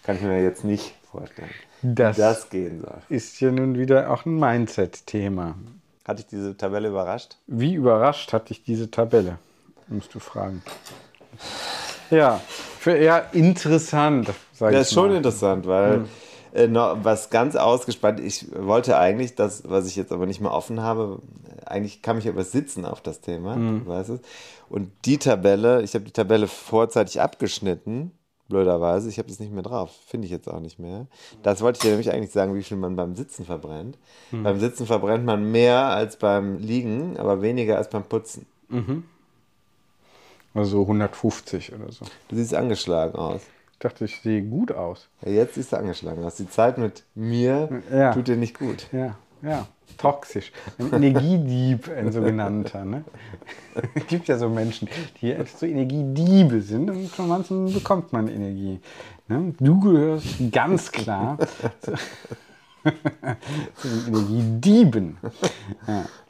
[0.07, 1.49] Kann ich mir jetzt nicht vorstellen.
[1.83, 2.97] Das, wie das gehen soll.
[3.09, 5.53] ist ja nun wieder auch ein Mindset-Thema.
[6.07, 7.35] Hat dich diese Tabelle überrascht?
[7.45, 9.37] Wie überrascht hat dich diese Tabelle?
[9.89, 10.63] Musst du fragen.
[12.09, 12.39] Ja,
[12.79, 15.17] für eher interessant, sage ich Das ist schon mal.
[15.17, 16.05] interessant, weil
[16.53, 18.19] äh, noch was ganz ausgespannt.
[18.21, 21.19] Ich wollte eigentlich das, was ich jetzt aber nicht mehr offen habe,
[21.65, 24.21] eigentlich kam ich aber sitzen auf das Thema, du weißt es.
[24.69, 28.11] Und die Tabelle, ich habe die Tabelle vorzeitig abgeschnitten,
[28.47, 29.09] blöderweise.
[29.09, 31.07] Ich habe das nicht mehr drauf, finde ich jetzt auch nicht mehr.
[31.43, 33.97] Das wollte ich dir nämlich eigentlich sagen, wie viel man beim Sitzen verbrennt.
[34.31, 38.45] Beim Sitzen verbrennt man mehr als beim Liegen, aber weniger als beim Putzen.
[40.53, 42.05] Also 150 oder so.
[42.29, 43.41] Du siehst angeschlagen aus.
[43.73, 45.07] Ich dachte, ich sehe gut aus.
[45.23, 46.35] Ja, jetzt siehst du angeschlagen aus.
[46.35, 48.11] Die Zeit mit mir Ja.
[48.13, 48.87] tut dir nicht gut.
[48.91, 49.67] Ja, ja.
[49.97, 50.51] Toxisch.
[50.77, 52.85] Ein Energiedieb, ein sogenannter.
[52.85, 53.03] Ne?
[53.95, 54.87] Es gibt ja so Menschen,
[55.21, 58.79] die so Energiediebe sind und von manchen bekommt man Energie.
[59.27, 59.55] Ne?
[59.59, 61.37] Du gehörst ganz klar
[61.79, 61.93] zu,
[63.75, 65.17] zu den Energiedieben.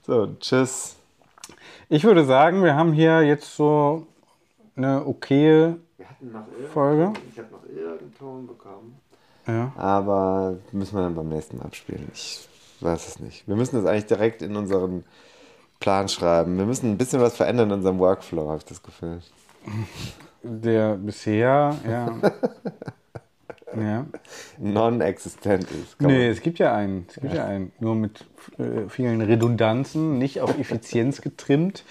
[0.06, 0.96] So, tschüss.
[1.90, 4.08] Ich würde sagen, wir haben hier jetzt so
[4.76, 5.76] eine okaye
[6.74, 7.14] Folge.
[7.32, 9.00] Ich habe noch irgendeinen Ton bekommen.
[9.46, 9.72] Ja.
[9.78, 12.10] Aber müssen wir dann beim nächsten Mal abspielen.
[12.14, 12.48] Ich
[12.82, 13.48] weiß es nicht.
[13.48, 15.04] Wir müssen das eigentlich direkt in unseren
[15.80, 16.58] Plan schreiben.
[16.58, 19.22] Wir müssen ein bisschen was verändern in unserem Workflow, habe ich das Gefühl.
[20.44, 22.16] Der bisher, ja.
[23.76, 24.06] ja.
[24.58, 26.00] Non-existent ist.
[26.00, 27.06] Kann Nee, es gibt ja einen.
[27.10, 27.46] Es gibt ja.
[27.46, 27.74] einen.
[27.80, 28.26] Nur mit
[28.58, 31.84] äh, vielen Redundanzen, nicht auf Effizienz getrimmt,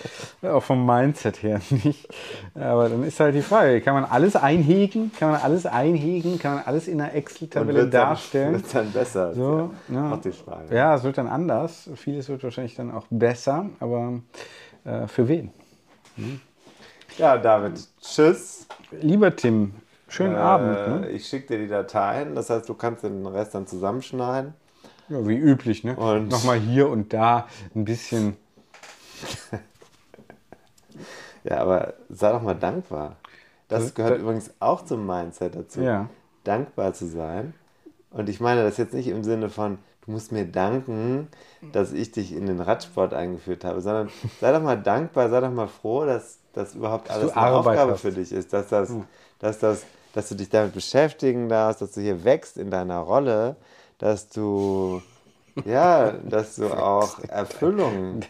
[0.43, 2.09] äh, auch vom Mindset her nicht.
[2.55, 5.13] Aber dann ist halt die Frage, kann man alles einhegen?
[5.19, 6.39] Kann man alles einhegen?
[6.39, 8.55] Kann man alles in einer Excel-Tabelle darstellen?
[8.55, 9.35] wird's dann besser.
[9.35, 10.11] So, ja.
[10.11, 10.17] ja.
[10.17, 10.75] Die Frage.
[10.75, 11.91] Ja, es wird dann anders.
[11.95, 14.21] Vieles wird wahrscheinlich dann auch besser, aber
[14.85, 15.51] äh, für wen?
[17.19, 18.67] ja, David, tschüss.
[19.03, 19.75] Lieber Tim,
[20.17, 21.03] schönen Äh, Abend.
[21.03, 21.11] Ne?
[21.11, 22.35] Ich schicke dir die Dateien.
[22.35, 24.55] Das heißt, du kannst den Rest dann zusammenschneiden.
[25.09, 25.95] Ja, wie üblich, ne?
[25.97, 28.37] Und- Nochmal hier und da ein bisschen.
[31.45, 33.17] Ja, aber sei doch mal dankbar.
[33.69, 35.81] Das Das- gehört das- übrigens auch zum Mindset dazu.
[35.81, 36.09] Ja.
[36.45, 37.55] Dankbar zu sein.
[38.11, 41.29] Und ich meine das jetzt nicht im Sinne von, du musst mir danken,
[41.73, 44.09] dass ich dich in den Radsport eingeführt habe, sondern
[44.41, 47.93] sei doch mal dankbar, sei doch mal froh, dass das überhaupt alles du eine Aufgabe
[47.93, 48.01] hast.
[48.01, 48.93] für dich ist, dass das,
[49.39, 49.85] dass das,
[50.17, 53.55] dass du dich damit beschäftigen darfst, dass du hier wächst in deiner Rolle,
[53.99, 55.03] dass du
[55.67, 58.21] ja, dass du auch Erfüllung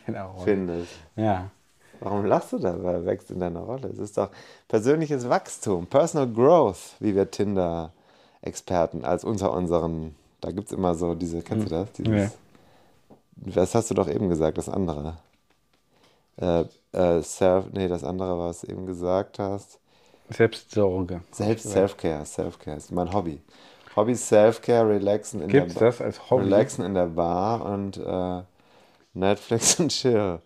[0.43, 0.91] findest.
[1.15, 1.49] Ja.
[2.01, 3.05] Warum lachst du dabei?
[3.05, 3.89] Wächst in deiner Rolle.
[3.89, 4.31] Es ist doch
[4.67, 11.15] persönliches Wachstum, Personal Growth, wie wir Tinder-Experten als unter unseren, da gibt es immer so
[11.15, 11.93] diese, kennst du das?
[11.93, 12.29] Dieses, Nee.
[13.37, 15.19] Das hast du doch eben gesagt, das andere.
[16.37, 19.79] Äh, äh, self, nee, das andere, was du eben gesagt hast.
[20.31, 21.21] Selbstsorge.
[21.31, 23.41] Selbst Self-Care, Self-Care ist mein Hobby.
[23.95, 25.89] Hobby Self-Care, relaxen in Gibt's der Bar.
[25.91, 26.45] das als Hobby?
[26.45, 28.43] Relaxen in der Bar und äh,
[29.15, 30.41] Netflix und Chill.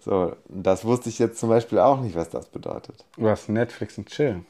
[0.00, 3.04] So, das wusste ich jetzt zum Beispiel auch nicht, was das bedeutet.
[3.16, 3.48] Was?
[3.48, 4.42] Netflix und Chill?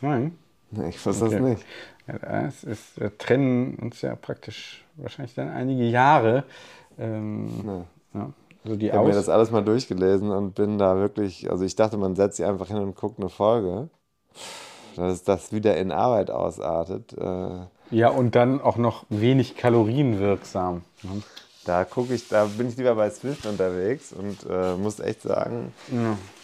[0.00, 0.38] Nein.
[0.70, 1.34] Nee, Ich wusste Okay.
[1.34, 1.64] das nicht.
[2.06, 6.44] Ja, das ist, wir trennen uns ja praktisch wahrscheinlich dann einige Jahre.
[6.98, 8.30] Ähm, ja.
[8.64, 11.76] Also die Ich habe mir das alles mal durchgelesen und bin da wirklich, also ich
[11.76, 13.88] dachte, man setzt sich einfach hin und guckt eine Folge.
[14.96, 17.12] Dass das wieder in Arbeit ausartet.
[17.18, 20.82] Äh, ja, und dann auch noch wenig kalorienwirksam.
[21.02, 21.22] ne?
[21.64, 25.72] Da gucke ich, da bin ich lieber bei Swift unterwegs und äh, muss echt sagen,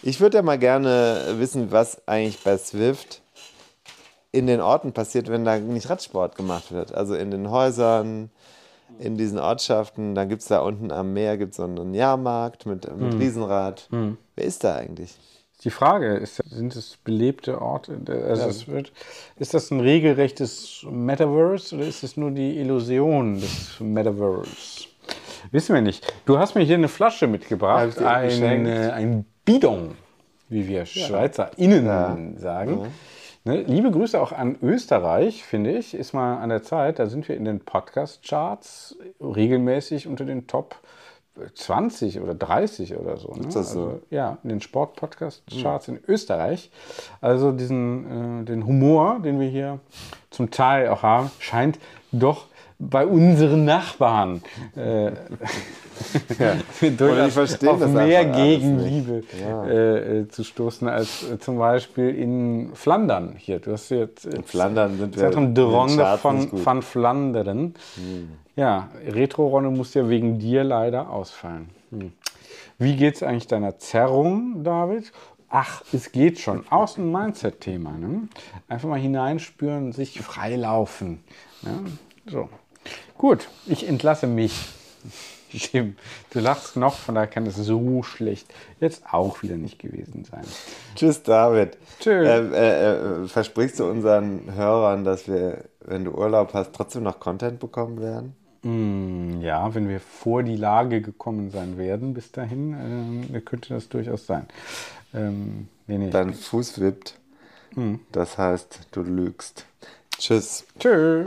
[0.02, 3.20] ich würde ja mal gerne wissen, was eigentlich bei Swift
[4.32, 6.94] in den Orten passiert, wenn da nicht Radsport gemacht wird.
[6.94, 8.30] Also in den Häusern,
[8.98, 12.86] in diesen Ortschaften, da gibt es da unten am Meer gibt's so einen Jahrmarkt mit,
[12.96, 13.88] mit Riesenrad.
[14.36, 15.18] Wer ist da eigentlich?
[15.62, 18.00] Die Frage ist, sind es belebte Orte?
[18.08, 18.92] Also es wird,
[19.38, 24.86] ist das ein regelrechtes Metaverse oder ist es nur die Illusion des Metaverse?
[25.50, 26.12] Wissen wir nicht.
[26.24, 28.68] Du hast mir hier eine Flasche mitgebracht, ich dir ein, geschenkt.
[28.68, 29.96] äh, ein Bidon,
[30.48, 32.86] wie wir SchweizerInnen sagen.
[33.44, 35.94] Ne, liebe Grüße auch an Österreich, finde ich.
[35.94, 36.98] Ist mal an der Zeit.
[36.98, 40.76] Da sind wir in den Podcast-Charts regelmäßig unter den Top
[41.54, 43.32] 20 oder 30 oder so.
[43.34, 43.46] Ne?
[43.54, 46.70] Also, ja, in den Sport-Podcast-Charts in Österreich.
[47.20, 49.80] Also diesen äh, den Humor, den wir hier
[50.30, 51.78] zum Teil auch haben, scheint
[52.12, 52.46] doch
[52.80, 54.42] bei unseren Nachbarn
[54.74, 55.12] äh,
[56.96, 59.64] durchaus verstehe auf mehr Gegenliebe Ja.
[59.66, 63.34] äh, äh, zu stoßen als äh, zum Beispiel in Flandern.
[63.36, 67.74] Hier, du hast jetzt in Flandern sind wir Zentrum in de Ronde von, von Flandern.
[68.56, 71.68] Ja, Retro-Ronde muss ja wegen dir leider ausfallen.
[71.90, 72.12] Hm.
[72.78, 75.12] Wie geht es eigentlich deiner Zerrung, David?
[75.50, 76.64] Ach, es geht schon.
[76.70, 77.90] Aus dem Mindset-Thema.
[77.92, 78.28] Ne?
[78.68, 81.22] Einfach mal hineinspüren, sich freilaufen.
[81.62, 81.84] Ne?
[82.26, 82.48] So.
[83.20, 84.54] Gut, ich entlasse mich.
[85.50, 85.96] Tim,
[86.30, 88.46] du lachst noch, von daher kann es so schlecht
[88.80, 90.40] jetzt auch wieder nicht gewesen sein.
[90.96, 91.76] Tschüss, David.
[92.00, 92.12] Tschö.
[92.24, 97.20] Äh, äh, äh, versprichst du unseren Hörern, dass wir, wenn du Urlaub hast, trotzdem noch
[97.20, 98.34] Content bekommen werden?
[98.62, 103.90] Mm, Ja, wenn wir vor die Lage gekommen sein werden bis dahin, ähm, könnte das
[103.90, 104.46] durchaus sein.
[105.12, 106.08] Ähm, nee, nee.
[106.08, 107.18] Dein Fuß wippt.
[108.12, 109.66] Das heißt, du lügst.
[110.16, 110.64] Tschüss.
[110.78, 111.26] Tschö.